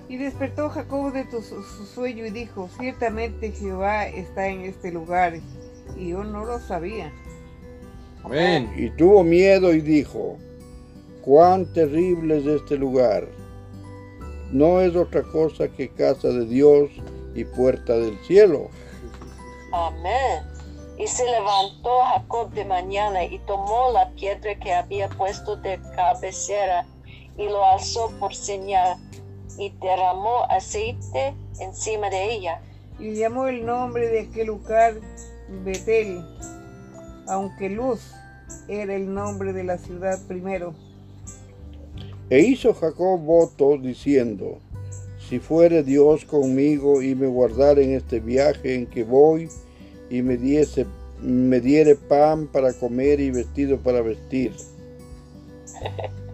Y 0.08 0.18
despertó 0.18 0.70
Jacob 0.70 1.12
de 1.14 1.26
tu- 1.26 1.42
su, 1.42 1.64
su 1.64 1.86
sueño 1.86 2.26
y 2.26 2.30
dijo, 2.30 2.70
ciertamente 2.80 3.52
Jehová 3.52 4.08
está 4.08 4.48
en 4.48 4.62
este 4.62 4.92
lugar. 4.92 5.34
Y 5.98 6.10
yo 6.10 6.24
no 6.24 6.46
lo 6.46 6.60
sabía. 6.60 7.12
Amén. 8.24 8.72
Y 8.78 8.90
tuvo 8.92 9.24
miedo 9.24 9.74
y 9.74 9.82
dijo, 9.82 10.38
cuán 11.22 11.72
terrible 11.74 12.38
es 12.38 12.46
este 12.46 12.78
lugar. 12.78 13.28
No 14.52 14.80
es 14.82 14.96
otra 14.96 15.24
cosa 15.24 15.68
que 15.68 15.90
casa 15.90 16.28
de 16.30 16.46
Dios 16.46 16.90
y 17.34 17.44
puerta 17.44 17.94
del 17.94 18.18
cielo. 18.26 18.70
Amén. 19.74 20.44
Y 20.98 21.08
se 21.08 21.26
levantó 21.26 21.90
Jacob 22.14 22.52
de 22.54 22.64
mañana 22.64 23.24
y 23.26 23.40
tomó 23.40 23.92
la 23.92 24.10
piedra 24.12 24.56
que 24.60 24.72
había 24.74 25.10
puesto 25.10 25.56
de 25.58 25.80
cabecera 25.96 26.86
y 27.38 27.46
lo 27.50 27.66
alzó 27.66 28.10
por 28.20 28.34
señal 28.34 28.98
y 29.58 29.70
derramó 29.82 30.44
aceite 30.50 31.34
encima 31.60 32.10
de 32.10 32.34
ella. 32.34 32.62
Y 33.00 33.16
llamó 33.16 33.48
el 33.48 33.66
nombre 33.66 34.08
de 34.08 34.22
aquel 34.22 34.48
lugar 34.48 34.96
Betel, 35.64 36.24
aunque 37.28 37.70
Luz 37.70 38.14
era 38.68 38.96
el 38.96 39.14
nombre 39.14 39.54
de 39.54 39.64
la 39.64 39.78
ciudad 39.78 40.20
primero. 40.28 40.74
E 42.30 42.40
hizo 42.40 42.74
Jacob 42.74 43.20
voto 43.20 43.78
diciendo, 43.78 44.60
si 45.30 45.40
fuere 45.40 45.84
Dios 45.84 46.26
conmigo 46.26 47.02
y 47.02 47.16
me 47.16 47.28
guardare 47.28 47.84
en 47.84 47.92
este 47.94 48.20
viaje 48.20 48.76
en 48.76 48.88
que 48.88 49.04
voy 49.04 49.50
y 50.10 50.22
me 50.22 50.38
diese 50.38 50.86
me 51.22 51.60
diere 51.60 51.96
pan 51.96 52.48
para 52.48 52.74
comer 52.74 53.20
y 53.20 53.32
vestido 53.32 53.78
para 53.80 54.02
vestir. 54.02 54.54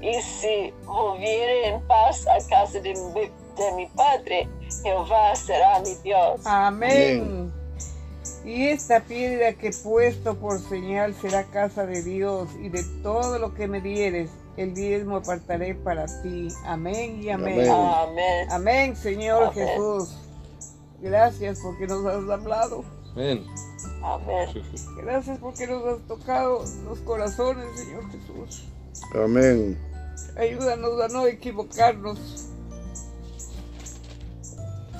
Y 0.00 0.14
si 0.22 0.72
volviere 0.86 1.68
en 1.68 1.80
paz 1.82 2.26
a 2.26 2.48
casa 2.48 2.80
de 2.80 2.94
mi, 2.94 3.20
de 3.20 3.72
mi 3.76 3.86
padre, 3.88 4.48
Jehová 4.82 5.34
será 5.34 5.80
mi 5.80 5.94
Dios. 6.02 6.40
Amén. 6.44 7.52
Y 8.44 8.68
esta 8.68 9.00
piedra 9.00 9.52
que 9.52 9.68
he 9.68 9.72
puesto 9.72 10.34
por 10.34 10.60
señal 10.60 11.14
será 11.14 11.44
casa 11.44 11.84
de 11.84 12.02
Dios, 12.02 12.48
y 12.62 12.70
de 12.70 12.82
todo 13.02 13.38
lo 13.38 13.54
que 13.54 13.68
me 13.68 13.80
dieres, 13.80 14.30
el 14.56 14.74
diezmo 14.74 15.16
apartaré 15.16 15.74
para 15.74 16.06
ti. 16.22 16.48
Amén 16.64 17.22
y 17.22 17.28
amén. 17.28 17.68
Amén. 17.68 17.70
Amén. 17.70 18.50
Amén, 18.50 18.96
Señor 18.96 19.52
Amén. 19.52 19.66
Jesús. 19.68 20.16
Gracias 21.00 21.60
porque 21.62 21.86
nos 21.86 22.04
has 22.06 22.28
hablado. 22.28 22.84
Amén. 23.12 23.44
Amén. 24.02 24.48
Gracias 25.02 25.38
porque 25.38 25.66
nos 25.66 25.84
has 25.84 26.06
tocado 26.06 26.64
los 26.84 26.98
corazones, 27.00 27.66
Señor 27.78 28.04
Jesús. 28.10 28.68
Amén. 29.14 29.78
Ayúdanos 30.36 31.00
a 31.00 31.08
no 31.08 31.26
equivocarnos. 31.26 32.18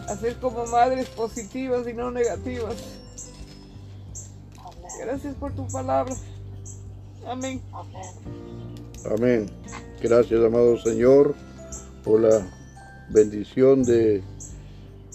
A 0.09 0.17
ser 0.17 0.37
como 0.41 0.67
madres 0.67 1.09
positivas 1.11 1.87
y 1.87 1.93
no 1.93 2.11
negativas. 2.11 2.77
Gracias 5.01 5.35
por 5.37 5.53
tu 5.53 5.67
palabra. 5.69 6.15
Amén. 7.27 7.63
Amén. 7.73 8.03
Amén. 9.11 9.51
Gracias, 10.03 10.45
amado 10.45 10.79
Señor, 10.79 11.35
por 12.05 12.21
la 12.21 12.47
bendición 13.11 13.83
de 13.83 14.23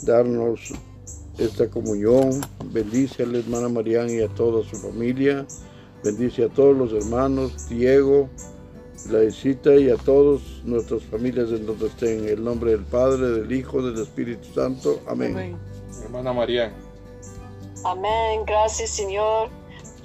darnos 0.03 0.73
esta 1.37 1.67
comunión. 1.67 2.41
Bendice 2.71 3.23
a 3.23 3.25
la 3.25 3.39
hermana 3.39 3.69
Mariana 3.69 4.11
y 4.11 4.21
a 4.21 4.27
toda 4.29 4.63
su 4.67 4.75
familia. 4.75 5.45
Bendice 6.03 6.45
a 6.45 6.49
todos 6.49 6.75
los 6.77 6.93
hermanos, 6.93 7.67
Diego, 7.69 8.29
la 9.09 9.19
visita 9.19 9.75
y 9.75 9.89
a 9.89 9.97
todas 9.97 10.41
nuestras 10.63 11.03
familias 11.03 11.49
en 11.49 11.65
donde 11.65 11.87
estén. 11.87 12.23
En 12.23 12.29
el 12.29 12.43
nombre 12.43 12.71
del 12.71 12.85
Padre, 12.85 13.27
del 13.41 13.51
Hijo, 13.51 13.81
del 13.81 14.01
Espíritu 14.01 14.47
Santo. 14.53 14.99
Amén. 15.07 15.31
Amén. 15.33 15.57
Hermana 16.03 16.33
María. 16.33 16.73
Amén. 17.83 18.41
Gracias, 18.45 18.89
Señor. 18.91 19.49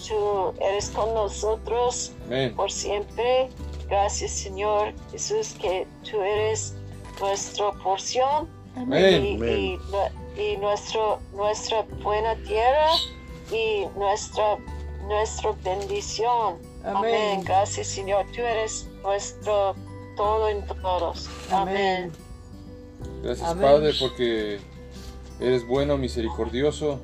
Tú 0.06 0.54
eres 0.60 0.90
con 0.90 1.12
nosotros 1.14 2.12
Amén. 2.26 2.54
por 2.54 2.70
siempre. 2.70 3.48
Gracias, 3.88 4.30
Señor 4.30 4.92
Jesús, 5.10 5.54
que 5.60 5.86
tú 6.08 6.20
eres 6.22 6.74
nuestra 7.20 7.72
porción 7.82 8.48
Amén. 8.76 9.24
y, 9.24 9.34
Amén. 9.36 9.58
y 9.58 9.76
nu- 9.76 10.42
y 10.42 10.56
nuestro, 10.58 11.18
nuestra 11.34 11.82
buena 12.02 12.34
tierra 12.44 12.86
y 13.52 13.84
nuestra, 13.98 14.56
nuestra 15.08 15.52
bendición. 15.64 16.56
Amén. 16.84 16.96
Amén. 16.96 17.44
Gracias, 17.44 17.86
Señor. 17.88 18.26
Tú 18.34 18.40
eres 18.40 18.88
nuestro 19.02 19.74
todo 20.16 20.48
en 20.48 20.64
todos. 20.66 21.28
Amén. 21.50 22.12
Gracias, 23.22 23.48
Amén. 23.48 23.64
Padre, 23.64 23.92
porque 23.98 24.58
eres 25.40 25.66
bueno, 25.66 25.96
misericordioso. 25.96 27.00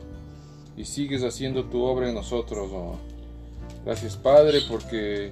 y 0.76 0.84
sigues 0.84 1.22
haciendo 1.24 1.64
tu 1.64 1.82
obra 1.82 2.08
en 2.08 2.14
nosotros. 2.14 2.70
Gracias, 3.84 4.16
Padre, 4.16 4.60
porque 4.68 5.30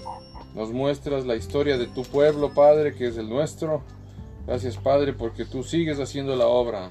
nos 0.54 0.70
muestras 0.70 1.26
la 1.26 1.36
historia 1.36 1.76
de 1.76 1.86
tu 1.86 2.02
pueblo, 2.02 2.54
Padre, 2.54 2.94
que 2.94 3.08
es 3.08 3.16
el 3.18 3.28
nuestro. 3.28 3.82
Gracias, 4.46 4.76
Padre, 4.76 5.12
porque 5.12 5.44
tú 5.44 5.62
sigues 5.62 5.98
haciendo 6.00 6.34
la 6.36 6.46
obra. 6.46 6.90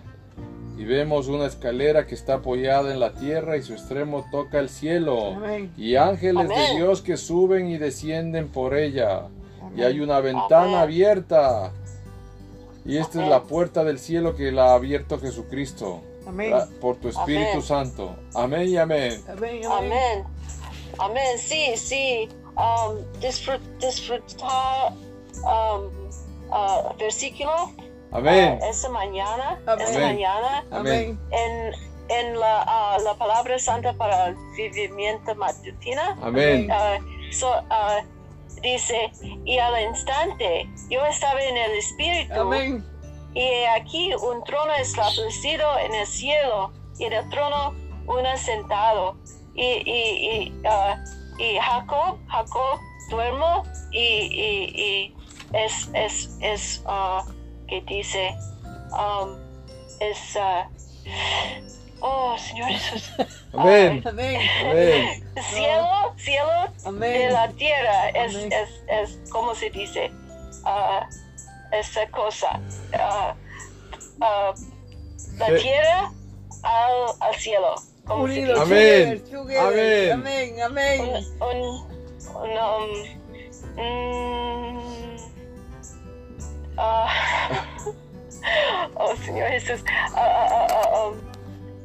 Y 0.78 0.86
vemos 0.86 1.28
una 1.28 1.46
escalera 1.46 2.08
que 2.08 2.16
está 2.16 2.36
apoyada 2.36 2.92
en 2.92 3.00
la 3.00 3.14
tierra 3.14 3.58
y 3.58 3.62
su 3.62 3.74
extremo 3.74 4.26
toca 4.32 4.60
el 4.60 4.70
cielo. 4.70 5.36
Amén. 5.36 5.72
Y 5.78 5.96
ángeles 5.96 6.50
de. 6.50 6.76
Dios 6.76 7.02
que 7.02 7.16
suben 7.18 7.68
y 7.70 7.78
descienden 7.78 8.48
por 8.50 8.76
ella. 8.76 9.28
Y 9.76 9.84
hay 9.84 10.00
una 10.00 10.20
ventana 10.20 10.64
Amén. 10.64 10.76
abierta. 10.76 11.72
Y 12.86 12.98
esta 12.98 13.24
es 13.24 13.30
la 13.30 13.44
puerta 13.44 13.84
del 13.84 13.98
cielo 14.00 14.36
que 14.36 14.52
la 14.52 14.72
ha 14.72 14.74
abierto 14.76 15.20
Jesucristo. 15.20 16.02
Amén. 16.28 16.52
Gra- 16.52 16.68
Por 16.80 16.96
tu 16.98 17.08
Espíritu 17.10 17.50
Amén. 17.52 17.62
Santo. 17.64 18.16
Amén 18.34 18.68
y 18.68 18.78
amén. 18.78 19.24
Amén. 19.30 19.62
Amén. 19.66 19.72
Amén. 19.72 20.24
Amén. 21.00 21.38
Sí, 21.38 21.74
sí. 21.78 22.28
Um, 22.56 22.98
disfrut- 23.22 23.62
disfrutar 23.80 24.94
um, 25.44 25.86
uh, 26.52 26.96
versículo 27.00 27.72
Amén. 28.14 28.60
uh, 28.62 28.66
esa 28.66 28.90
mañana, 28.90 29.60
Amén. 29.66 29.88
esta 29.88 30.00
mañana 30.00 30.64
Amén. 30.72 31.20
en, 31.32 31.74
en 32.10 32.40
la, 32.40 32.64
ah, 32.68 32.98
la 33.04 33.16
palabra 33.16 33.58
santa 33.58 33.94
para 33.94 34.28
el 34.28 34.36
vivimiento 34.56 35.34
matutina. 35.36 36.18
Amén. 36.22 36.70
Ah, 36.72 37.00
so, 37.32 37.52
ah, 37.70 38.02
dice, 38.62 39.12
y 39.46 39.58
al 39.58 39.82
instante 39.90 40.70
yo 40.90 41.04
estaba 41.06 41.42
en 41.42 41.58
el 41.58 41.72
Espíritu 41.72 42.40
Amén. 42.40 42.86
y 43.34 43.64
aquí 43.76 44.14
un 44.16 44.44
trono 44.44 44.74
establecido 44.76 45.80
en 45.80 45.96
el 45.96 46.08
cielo 46.08 46.72
y 47.00 47.06
en 47.06 47.14
el 47.14 47.30
trono 47.30 47.74
uno 48.06 48.38
sentado. 48.38 49.18
Y, 49.56 49.66
y, 49.66 50.30
y, 50.30 50.62
ah, 50.68 51.04
y 51.40 51.58
Jacob, 51.58 52.18
Jacob 52.28 52.80
duermo 53.10 53.64
y, 53.92 54.00
y, 54.00 54.82
y 54.82 55.16
es, 55.54 55.90
es, 55.94 56.38
es 56.42 56.84
ah, 56.86 57.24
que 57.82 57.96
dice, 57.96 58.36
um, 58.92 59.36
es, 60.00 60.38
ah, 60.38 60.68
oh 62.02 62.36
Señor 62.38 62.70
Jesús, 62.70 63.12
Amén. 63.54 64.02
Amén. 64.06 64.42
Amén. 64.70 65.34
cielo, 65.50 66.14
cielo 66.18 66.50
de 66.84 66.88
Amén. 66.90 67.34
la 67.34 67.48
tierra, 67.54 68.10
es, 68.10 68.36
Amén. 68.36 68.52
es, 68.52 68.70
es 68.88 69.30
¿cómo 69.32 69.56
se 69.56 69.70
dice? 69.70 70.12
Ah, 70.66 71.08
esa 71.72 72.08
cosa. 72.10 72.60
Ah, 72.94 73.36
ah, 74.22 74.54
la 75.38 75.48
Sí. 75.48 75.54
tierra 75.64 76.12
al, 76.64 76.94
al 77.20 77.36
cielo. 77.36 77.76
¿Cómo 78.06 78.28
se 78.28 78.34
Unidos. 78.42 78.70
dice? 78.70 79.06
Amén. 79.08 79.24
together, 79.32 80.12
Amén. 80.14 80.62
Amén. 80.62 80.62
Amén. 80.62 81.02
Un, 81.40 81.48
un, 81.48 81.88
un, 82.36 82.52
um, 83.76 83.78
mm, 83.78 84.83
ah, 86.78 87.66
oh 88.96 89.16
Señor 89.18 89.50
Jesús. 89.50 89.84
Um, 90.16 91.16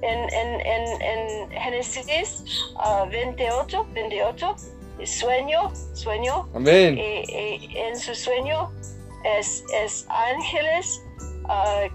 en, 0.03 0.19
en, 0.33 0.61
en, 0.61 1.03
en 1.03 1.51
Génesis 1.51 2.73
ah, 2.77 3.05
28, 3.11 3.87
28, 3.93 4.57
sueño, 5.05 5.73
sueño, 5.95 6.49
Amén. 6.55 6.97
y, 6.99 7.25
y 7.73 7.79
en 7.79 7.99
su 7.99 8.15
sueño 8.15 8.71
es, 9.39 9.65
es 9.75 10.07
ángeles 10.09 11.03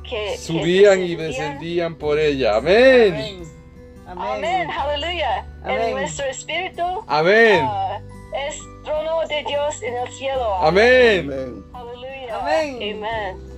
que 0.04 0.10
que 0.10 0.38
Subían 0.38 1.00
y 1.02 1.16
descendían. 1.16 1.96
por 1.96 2.18
ella. 2.20 2.56
Amén. 2.58 3.44
Amén. 4.08 4.20
Amén, 4.20 4.70
aleluya. 4.72 5.46
Amén. 5.64 5.82
En 5.82 5.92
nuestro 5.92 6.26
espíritu 6.26 6.84
Amén. 7.08 7.62
ah, 7.64 8.02
es 8.48 8.60
trono 8.84 9.26
de 9.28 9.44
Dios 9.44 9.82
en 9.84 9.96
el 9.96 10.08
cielo. 10.12 10.56
Amén. 10.56 11.32
Amén. 11.32 11.64
Aleluya. 11.74 12.03
Amén. 12.34 12.98
Amén. 12.98 13.54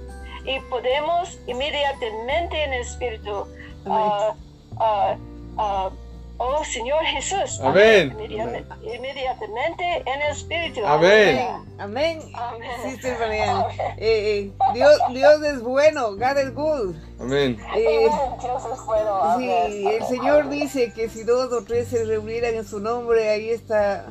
Y 0.45 0.59
podemos 0.69 1.39
inmediatamente 1.47 2.63
en 2.63 2.73
el 2.73 2.81
espíritu. 2.81 3.45
Amén. 3.85 4.09
ah, 4.09 4.35
ah, 4.79 5.17
ah, 5.57 5.89
oh 6.37 6.63
Señor 6.65 7.03
Jesús. 7.05 7.59
Amén. 7.61 8.11
Inmediatamente, 8.11 8.75
inmediatamente 8.83 10.03
en 10.05 10.21
el 10.21 10.31
espíritu. 10.31 10.85
Amén. 10.85 11.47
Amén. 11.79 12.19
Amén. 12.33 12.71
Sister 12.83 13.17
Marian. 13.19 13.65
Eh, 13.97 13.97
eh, 13.97 14.51
Dios, 14.73 14.97
Dios 15.11 15.43
es 15.43 15.61
bueno. 15.61 16.11
God 16.11 16.37
is 16.43 16.53
good. 16.53 16.95
Amén. 17.19 17.59
Eh, 17.75 18.07
Amén. 18.11 18.39
Dios 18.41 18.63
es 18.71 18.85
bueno. 18.85 19.37
Sí, 19.37 19.51
Amén. 19.51 19.87
el 19.87 20.03
Señor 20.05 20.49
dice 20.49 20.91
que 20.93 21.09
si 21.09 21.23
dos 21.23 21.51
o 21.51 21.63
tres 21.63 21.87
se 21.87 22.03
reunieran 22.03 22.55
en 22.55 22.65
su 22.65 22.79
nombre, 22.79 23.29
ahí 23.29 23.49
está 23.49 24.05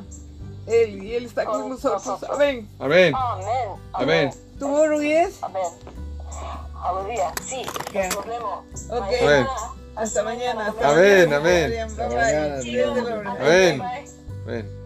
Él 0.67 1.03
y 1.03 1.15
Él 1.15 1.25
está 1.25 1.45
con 1.45 1.69
nosotros. 1.69 2.23
Amén. 2.29 2.67
Amén. 2.79 3.13
Amén. 3.15 3.69
Amén. 3.93 4.44
¿Tomorrow 4.59 5.01
yes? 5.01 5.39
Amén. 5.41 5.63
Aleluya. 6.83 7.33
Sí. 7.45 7.63
Nos 7.93 8.25
vemos. 8.25 8.59
Ok. 8.89 9.13
Amén. 9.21 9.47
Hasta 9.95 10.23
mañana. 10.23 10.67
Hasta 10.67 10.89
Amén, 10.89 11.29
mañana. 11.29 11.37
amén. 11.37 11.87
Mañana. 11.97 13.03
Lord. 13.03 13.27
Amén. 13.27 13.79
Bye. 13.79 14.05
Amén. 14.45 14.84